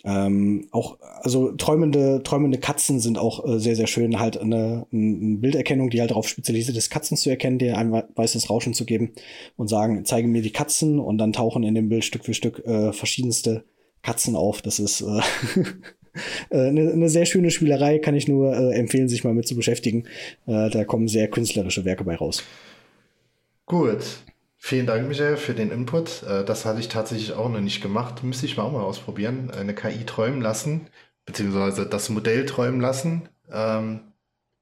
ähm, 0.05 0.69
auch, 0.71 0.99
also 1.01 1.53
träumende, 1.53 2.23
träumende 2.23 2.59
Katzen 2.59 3.01
sind 3.01 3.19
auch 3.19 3.47
äh, 3.47 3.59
sehr, 3.59 3.77
sehr 3.77 3.87
schön, 3.87 4.19
halt 4.19 4.37
eine, 4.39 4.87
eine 4.93 5.37
Bilderkennung, 5.39 5.91
die 5.91 6.01
halt 6.01 6.11
darauf 6.11 6.29
spezialisiert 6.29 6.77
ist, 6.77 6.91
Katzen 6.91 7.17
zu 7.17 7.31
erkennen, 7.31 7.59
dir 7.59 7.79
ein 7.79 7.93
weißes 7.93 8.51
Rauschen 8.51 8.75
zu 8.75 8.85
geben 8.85 9.13
und 9.57 9.69
sagen, 9.69 10.05
zeige 10.05 10.29
mir 10.29 10.43
die 10.43 10.53
Katzen 10.53 10.99
und 10.99 11.19
dann 11.19 11.33
tauchen 11.33 11.63
in 11.63 11.75
dem 11.75 11.89
Bild 11.89 12.05
Stück 12.05 12.25
für 12.25 12.35
Stück 12.35 12.65
äh, 12.67 12.93
verschiedenste 12.93 13.65
Katzen 14.03 14.37
auf. 14.37 14.63
Das 14.63 14.79
ist 14.79 15.03
äh, 15.03 15.21
Äh, 16.51 16.69
eine, 16.69 16.93
eine 16.93 17.09
sehr 17.09 17.27
schöne 17.27 17.51
Spielerei, 17.51 17.99
kann 17.99 18.15
ich 18.15 18.29
nur 18.29 18.55
äh, 18.55 18.75
empfehlen, 18.75 19.09
sich 19.09 19.25
mal 19.25 19.35
mit 19.35 19.47
zu 19.47 19.57
beschäftigen. 19.57 20.05
Äh, 20.47 20.71
da 20.71 20.85
kommen 20.85 21.09
sehr 21.09 21.29
künstlerische 21.29 21.85
Werke 21.85 22.05
bei 22.05 22.17
raus. 22.17 22.43
Gut. 23.67 24.23
Vielen 24.65 24.87
Dank, 24.87 25.09
Michael, 25.09 25.37
für 25.37 25.55
den 25.55 25.73
Input. 25.73 26.23
Äh, 26.23 26.45
das 26.45 26.65
hatte 26.65 26.79
ich 26.79 26.87
tatsächlich 26.87 27.33
auch 27.33 27.49
noch 27.49 27.61
nicht 27.61 27.83
gemacht. 27.83 28.23
Müsste 28.23 28.47
ich 28.47 28.57
mal 28.57 28.63
auch 28.63 28.71
mal 28.71 28.85
ausprobieren. 28.85 29.51
Eine 29.51 29.75
KI 29.75 30.07
träumen 30.07 30.41
lassen, 30.41 30.89
beziehungsweise 31.27 31.85
das 31.85 32.11
Modell 32.11 32.47
träumen 32.47 32.81
lassen. 32.81 33.29
Ähm, 33.51 34.13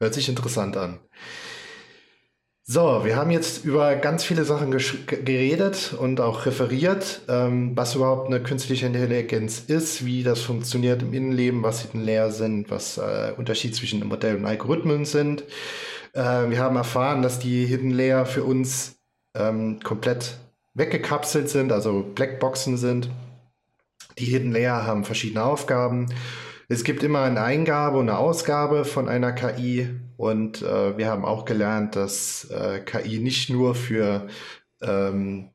hört 0.01 0.15
sich 0.15 0.31
interessant 0.31 0.79
an. 0.79 1.01
So, 2.63 3.05
wir 3.05 3.15
haben 3.15 3.31
jetzt 3.31 3.63
über 3.67 3.95
ganz 3.95 4.25
viele 4.25 4.45
Sachen 4.45 4.71
geredet 4.71 5.93
und 5.93 6.21
auch 6.23 6.47
referiert, 6.47 7.21
ähm, 7.29 7.77
was 7.77 7.95
überhaupt 7.95 8.29
eine 8.29 8.43
künstliche 8.43 8.87
Intelligenz 8.87 9.65
ist, 9.67 10.07
wie 10.07 10.23
das 10.23 10.41
funktioniert 10.41 11.03
im 11.03 11.13
Innenleben, 11.13 11.63
was 11.63 11.83
Hidden 11.83 12.05
Layer 12.07 12.31
sind, 12.31 12.71
was 12.71 12.97
äh, 12.97 13.35
Unterschied 13.37 13.77
zwischen 13.77 14.07
Modell 14.09 14.37
und 14.37 14.47
Algorithmen 14.47 15.05
sind. 15.05 15.45
Äh, 16.15 16.49
wir 16.49 16.59
haben 16.59 16.77
erfahren, 16.77 17.21
dass 17.21 17.39
die 17.39 17.67
Hidden 17.67 17.91
Layer 17.91 18.25
für 18.25 18.45
uns 18.45 19.00
ähm, 19.35 19.81
komplett 19.81 20.39
weggekapselt 20.75 21.49
sind, 21.49 21.73
also 21.73 22.03
Blackboxen 22.15 22.77
sind. 22.77 23.11
Die 24.19 24.27
Hidden 24.27 24.53
Layer 24.53 24.87
haben 24.87 25.05
verschiedene 25.05 25.45
Aufgaben 25.45 26.09
es 26.73 26.85
gibt 26.85 27.03
immer 27.03 27.23
eine 27.23 27.43
Eingabe 27.43 27.99
und 27.99 28.09
eine 28.09 28.19
Ausgabe 28.19 28.85
von 28.85 29.09
einer 29.09 29.33
KI 29.33 29.89
und 30.17 30.63
äh, 30.63 30.97
wir 30.97 31.09
haben 31.09 31.25
auch 31.25 31.45
gelernt, 31.45 31.97
dass 31.97 32.49
äh, 32.49 32.79
KI 32.79 33.19
nicht 33.19 33.51
nur 33.51 33.75
für, 33.75 34.29
ähm, 34.81 35.51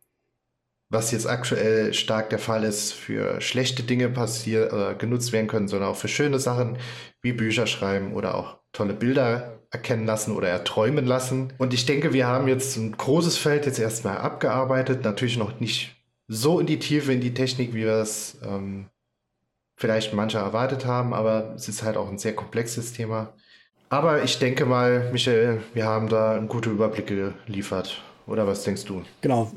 was 0.89 1.11
jetzt 1.11 1.25
aktuell 1.25 1.93
stark 1.93 2.31
der 2.31 2.39
Fall 2.39 2.65
ist, 2.65 2.91
für 2.91 3.39
schlechte 3.39 3.83
Dinge 3.83 4.09
passiert, 4.09 4.73
äh, 4.73 4.95
genutzt 4.95 5.31
werden 5.31 5.47
können, 5.47 5.69
sondern 5.69 5.89
auch 5.91 5.95
für 5.95 6.09
schöne 6.09 6.37
Sachen 6.37 6.77
wie 7.21 7.31
Bücher 7.31 7.65
schreiben 7.65 8.13
oder 8.13 8.35
auch 8.35 8.57
tolle 8.73 8.93
Bilder 8.93 9.54
erkennen 9.75 10.05
lassen 10.05 10.35
oder 10.35 10.47
erträumen 10.47 11.05
lassen. 11.05 11.53
Und 11.57 11.73
ich 11.73 11.85
denke, 11.85 12.13
wir 12.13 12.27
haben 12.27 12.47
jetzt 12.47 12.77
ein 12.77 12.93
großes 12.93 13.37
Feld 13.37 13.65
jetzt 13.65 13.79
erstmal 13.79 14.17
abgearbeitet, 14.17 15.03
natürlich 15.03 15.37
noch 15.37 15.59
nicht 15.59 15.95
so 16.27 16.59
in 16.59 16.65
die 16.65 16.79
Tiefe 16.79 17.13
in 17.13 17.21
die 17.21 17.33
Technik, 17.33 17.73
wie 17.73 17.83
wir 17.83 17.97
es 17.97 18.37
ähm, 18.43 18.87
vielleicht 19.75 20.13
manche 20.13 20.37
erwartet 20.37 20.85
haben, 20.85 21.13
aber 21.13 21.53
es 21.55 21.67
ist 21.67 21.83
halt 21.83 21.97
auch 21.97 22.09
ein 22.09 22.17
sehr 22.17 22.33
komplexes 22.33 22.93
Thema. 22.93 23.33
Aber 23.89 24.23
ich 24.23 24.39
denke 24.39 24.65
mal, 24.65 25.11
Michael, 25.11 25.61
wir 25.73 25.85
haben 25.85 26.09
da 26.09 26.35
einen 26.35 26.47
guten 26.47 26.71
Überblick 26.71 27.07
geliefert. 27.07 28.01
Oder 28.25 28.47
was 28.47 28.63
denkst 28.63 28.85
du? 28.85 29.03
Genau. 29.21 29.51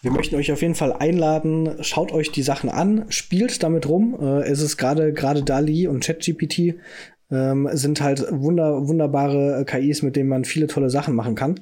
Wir 0.00 0.12
möchten 0.12 0.36
euch 0.36 0.52
auf 0.52 0.62
jeden 0.62 0.76
Fall 0.76 0.92
einladen, 0.92 1.82
schaut 1.82 2.12
euch 2.12 2.30
die 2.30 2.42
Sachen 2.42 2.70
an, 2.70 3.06
spielt 3.08 3.62
damit 3.64 3.88
rum. 3.88 4.16
Äh, 4.20 4.42
es 4.42 4.60
ist 4.60 4.76
gerade 4.76 5.12
gerade 5.12 5.42
DALI 5.42 5.88
und 5.88 6.04
ChatGPT 6.04 6.76
ähm, 7.30 7.68
sind 7.72 8.00
halt 8.00 8.26
wunder, 8.30 8.88
wunderbare 8.88 9.64
KIs, 9.66 10.02
mit 10.02 10.16
denen 10.16 10.28
man 10.28 10.44
viele 10.44 10.66
tolle 10.66 10.90
Sachen 10.90 11.14
machen 11.14 11.34
kann. 11.34 11.60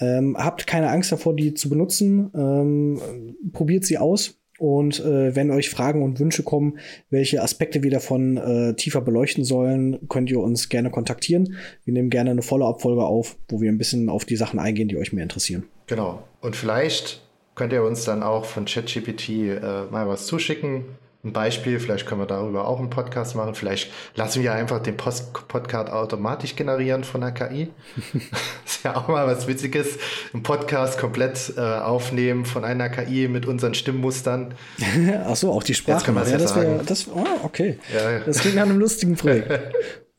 Ähm, 0.00 0.36
habt 0.38 0.66
keine 0.66 0.90
Angst 0.90 1.12
davor, 1.12 1.36
die 1.36 1.54
zu 1.54 1.68
benutzen. 1.68 2.30
Ähm, 2.34 3.36
probiert 3.52 3.84
sie 3.84 3.98
aus 3.98 4.40
und 4.58 5.00
äh, 5.00 5.34
wenn 5.34 5.50
euch 5.50 5.68
Fragen 5.68 6.02
und 6.02 6.20
Wünsche 6.20 6.42
kommen, 6.42 6.78
welche 7.10 7.42
Aspekte 7.42 7.82
wir 7.82 7.90
davon 7.90 8.36
äh, 8.36 8.74
tiefer 8.74 9.00
beleuchten 9.00 9.44
sollen, 9.44 10.08
könnt 10.08 10.30
ihr 10.30 10.40
uns 10.40 10.68
gerne 10.68 10.90
kontaktieren. 10.90 11.56
Wir 11.84 11.92
nehmen 11.92 12.10
gerne 12.10 12.30
eine 12.30 12.42
Follow-up-Folge 12.42 13.04
auf, 13.04 13.36
wo 13.48 13.60
wir 13.60 13.70
ein 13.70 13.78
bisschen 13.78 14.08
auf 14.08 14.24
die 14.24 14.36
Sachen 14.36 14.60
eingehen, 14.60 14.88
die 14.88 14.96
euch 14.96 15.12
mehr 15.12 15.24
interessieren. 15.24 15.64
Genau. 15.86 16.22
Und 16.40 16.54
vielleicht 16.54 17.22
könnt 17.56 17.72
ihr 17.72 17.82
uns 17.82 18.04
dann 18.04 18.22
auch 18.22 18.44
von 18.44 18.64
ChatGPT 18.64 19.28
äh, 19.28 19.60
mal 19.90 20.08
was 20.08 20.26
zuschicken, 20.26 20.84
ein 21.24 21.32
Beispiel, 21.32 21.80
vielleicht 21.80 22.06
können 22.06 22.20
wir 22.20 22.26
darüber 22.26 22.68
auch 22.68 22.78
einen 22.78 22.90
Podcast 22.90 23.34
machen. 23.34 23.54
Vielleicht 23.54 23.90
lassen 24.14 24.42
wir 24.42 24.52
einfach 24.52 24.80
den 24.80 24.96
Post 24.96 25.32
Podcast 25.48 25.90
automatisch 25.90 26.54
generieren 26.54 27.02
von 27.02 27.22
der 27.22 27.32
KI. 27.32 27.70
das 28.12 28.22
ist 28.76 28.84
ja 28.84 28.96
auch 28.96 29.08
mal 29.08 29.26
was 29.26 29.46
Witziges. 29.46 29.98
Ein 30.34 30.42
Podcast 30.42 30.98
komplett 30.98 31.54
äh, 31.56 31.60
aufnehmen 31.60 32.44
von 32.44 32.64
einer 32.64 32.90
KI 32.90 33.28
mit 33.28 33.46
unseren 33.46 33.74
Stimmmustern. 33.74 34.54
Ach 35.24 35.36
so, 35.36 35.50
auch 35.50 35.62
die 35.62 35.74
Sprache. 35.74 36.12
Ja, 36.12 36.38
das 36.38 36.54
wäre, 36.54 36.82
das, 36.84 37.08
oh, 37.08 37.24
okay. 37.42 37.78
Ja. 37.92 38.20
Das 38.20 38.40
klingt 38.40 38.56
nach 38.56 38.64
einem 38.64 38.78
lustigen 38.78 39.16
Projekt. 39.16 39.50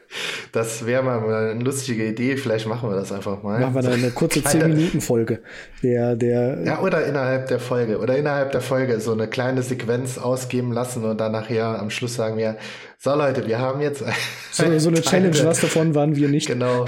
Das 0.53 0.85
wäre 0.85 1.03
mal 1.03 1.23
eine 1.51 1.63
lustige 1.63 2.07
Idee. 2.07 2.37
Vielleicht 2.37 2.67
machen 2.67 2.91
wir 2.91 2.97
das 2.97 3.13
einfach 3.13 3.43
mal. 3.43 3.61
Machen 3.61 3.75
wir 3.75 3.83
da 3.83 3.91
eine 3.91 4.11
kurze 4.11 4.41
10-Minuten-Folge. 4.41 5.43
Der, 5.83 6.17
der 6.17 6.63
ja, 6.65 6.81
oder 6.81 7.05
innerhalb 7.07 7.47
der 7.49 7.61
Folge. 7.61 7.99
Oder 7.99 8.17
innerhalb 8.17 8.53
der 8.53 8.61
Folge 8.61 9.01
so 9.01 9.13
eine 9.13 9.29
kleine 9.29 9.63
Sequenz 9.63 10.19
ausgeben 10.19 10.73
lassen 10.73 11.05
und 11.05 11.19
dann 11.21 11.33
nachher 11.33 11.79
am 11.79 11.91
Schluss 11.91 12.17
sagen 12.17 12.37
wir, 12.37 12.57
so 12.99 13.15
Leute, 13.15 13.47
wir 13.47 13.59
haben 13.59 13.81
jetzt 13.81 14.03
so, 14.51 14.79
so 14.79 14.89
eine 14.89 15.01
Challenge, 15.03 15.45
was 15.45 15.61
davon 15.61 15.95
waren 15.95 16.17
wir 16.17 16.29
nicht. 16.29 16.49
Genau. 16.49 16.87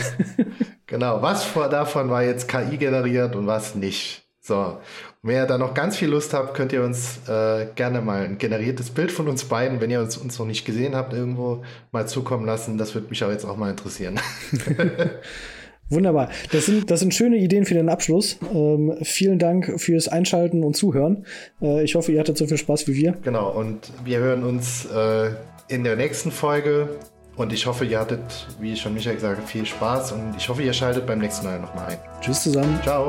genau. 0.87 1.23
Was 1.23 1.47
davon 1.71 2.11
war 2.11 2.25
jetzt 2.25 2.49
KI 2.49 2.77
generiert 2.77 3.37
und 3.37 3.47
was 3.47 3.75
nicht. 3.75 4.27
So. 4.41 4.79
Wer 5.25 5.47
da 5.47 5.57
noch 5.57 5.73
ganz 5.73 5.97
viel 5.97 6.09
Lust 6.09 6.35
habt, 6.35 6.55
könnt 6.55 6.73
ihr 6.73 6.83
uns 6.83 7.21
äh, 7.29 7.67
gerne 7.77 8.01
mal 8.01 8.25
ein 8.25 8.39
generiertes 8.39 8.91
Bild 8.91 9.13
von 9.13 9.29
uns 9.29 9.45
beiden, 9.45 9.81
wenn 9.81 9.89
ihr 9.89 10.01
uns, 10.01 10.17
uns 10.17 10.37
noch 10.37 10.47
nicht 10.47 10.65
gesehen 10.65 10.97
habt, 10.97 11.13
irgendwo 11.13 11.63
mal 11.93 12.09
zukommen 12.09 12.45
lassen. 12.45 12.77
Das 12.77 12.97
würde 12.97 13.09
mich 13.09 13.23
auch 13.23 13.31
jetzt 13.31 13.45
auch 13.45 13.57
mal 13.57 13.71
interessieren. 13.71 14.19
Wunderbar. 15.89 16.29
Das 16.51 16.67
sind, 16.67 16.91
das 16.91 16.99
sind 16.99 17.15
schöne 17.15 17.37
Ideen 17.37 17.67
für 17.67 17.75
den 17.75 17.89
Abschluss. 17.89 18.39
Ähm, 18.53 18.97
vielen 19.03 19.39
Dank 19.39 19.81
fürs 19.81 20.09
Einschalten 20.09 20.65
und 20.65 20.75
Zuhören. 20.75 21.25
Äh, 21.61 21.85
ich 21.85 21.95
hoffe, 21.95 22.11
ihr 22.11 22.19
hattet 22.19 22.37
so 22.37 22.49
viel 22.49 22.57
Spaß 22.57 22.89
wie 22.89 22.97
wir. 22.97 23.13
Genau, 23.23 23.49
und 23.51 23.93
wir 24.05 24.19
hören 24.19 24.43
uns 24.43 24.87
äh, 24.87 25.31
in 25.69 25.85
der 25.85 25.95
nächsten 25.95 26.33
Folge. 26.33 26.89
Und 27.37 27.53
ich 27.53 27.67
hoffe, 27.67 27.85
ihr 27.85 28.01
hattet, 28.01 28.49
wie 28.59 28.75
schon 28.75 28.93
Michael 28.95 29.15
gesagt 29.15 29.49
viel 29.49 29.67
Spaß. 29.67 30.13
Und 30.13 30.35
ich 30.37 30.49
hoffe, 30.49 30.65
ihr 30.65 30.73
schaltet 30.73 31.07
beim 31.07 31.21
nächsten 31.21 31.47
Mal 31.47 31.61
nochmal 31.61 31.93
ein. 31.93 31.99
Tschüss 32.21 32.43
zusammen. 32.43 32.81
Ciao. 32.83 33.09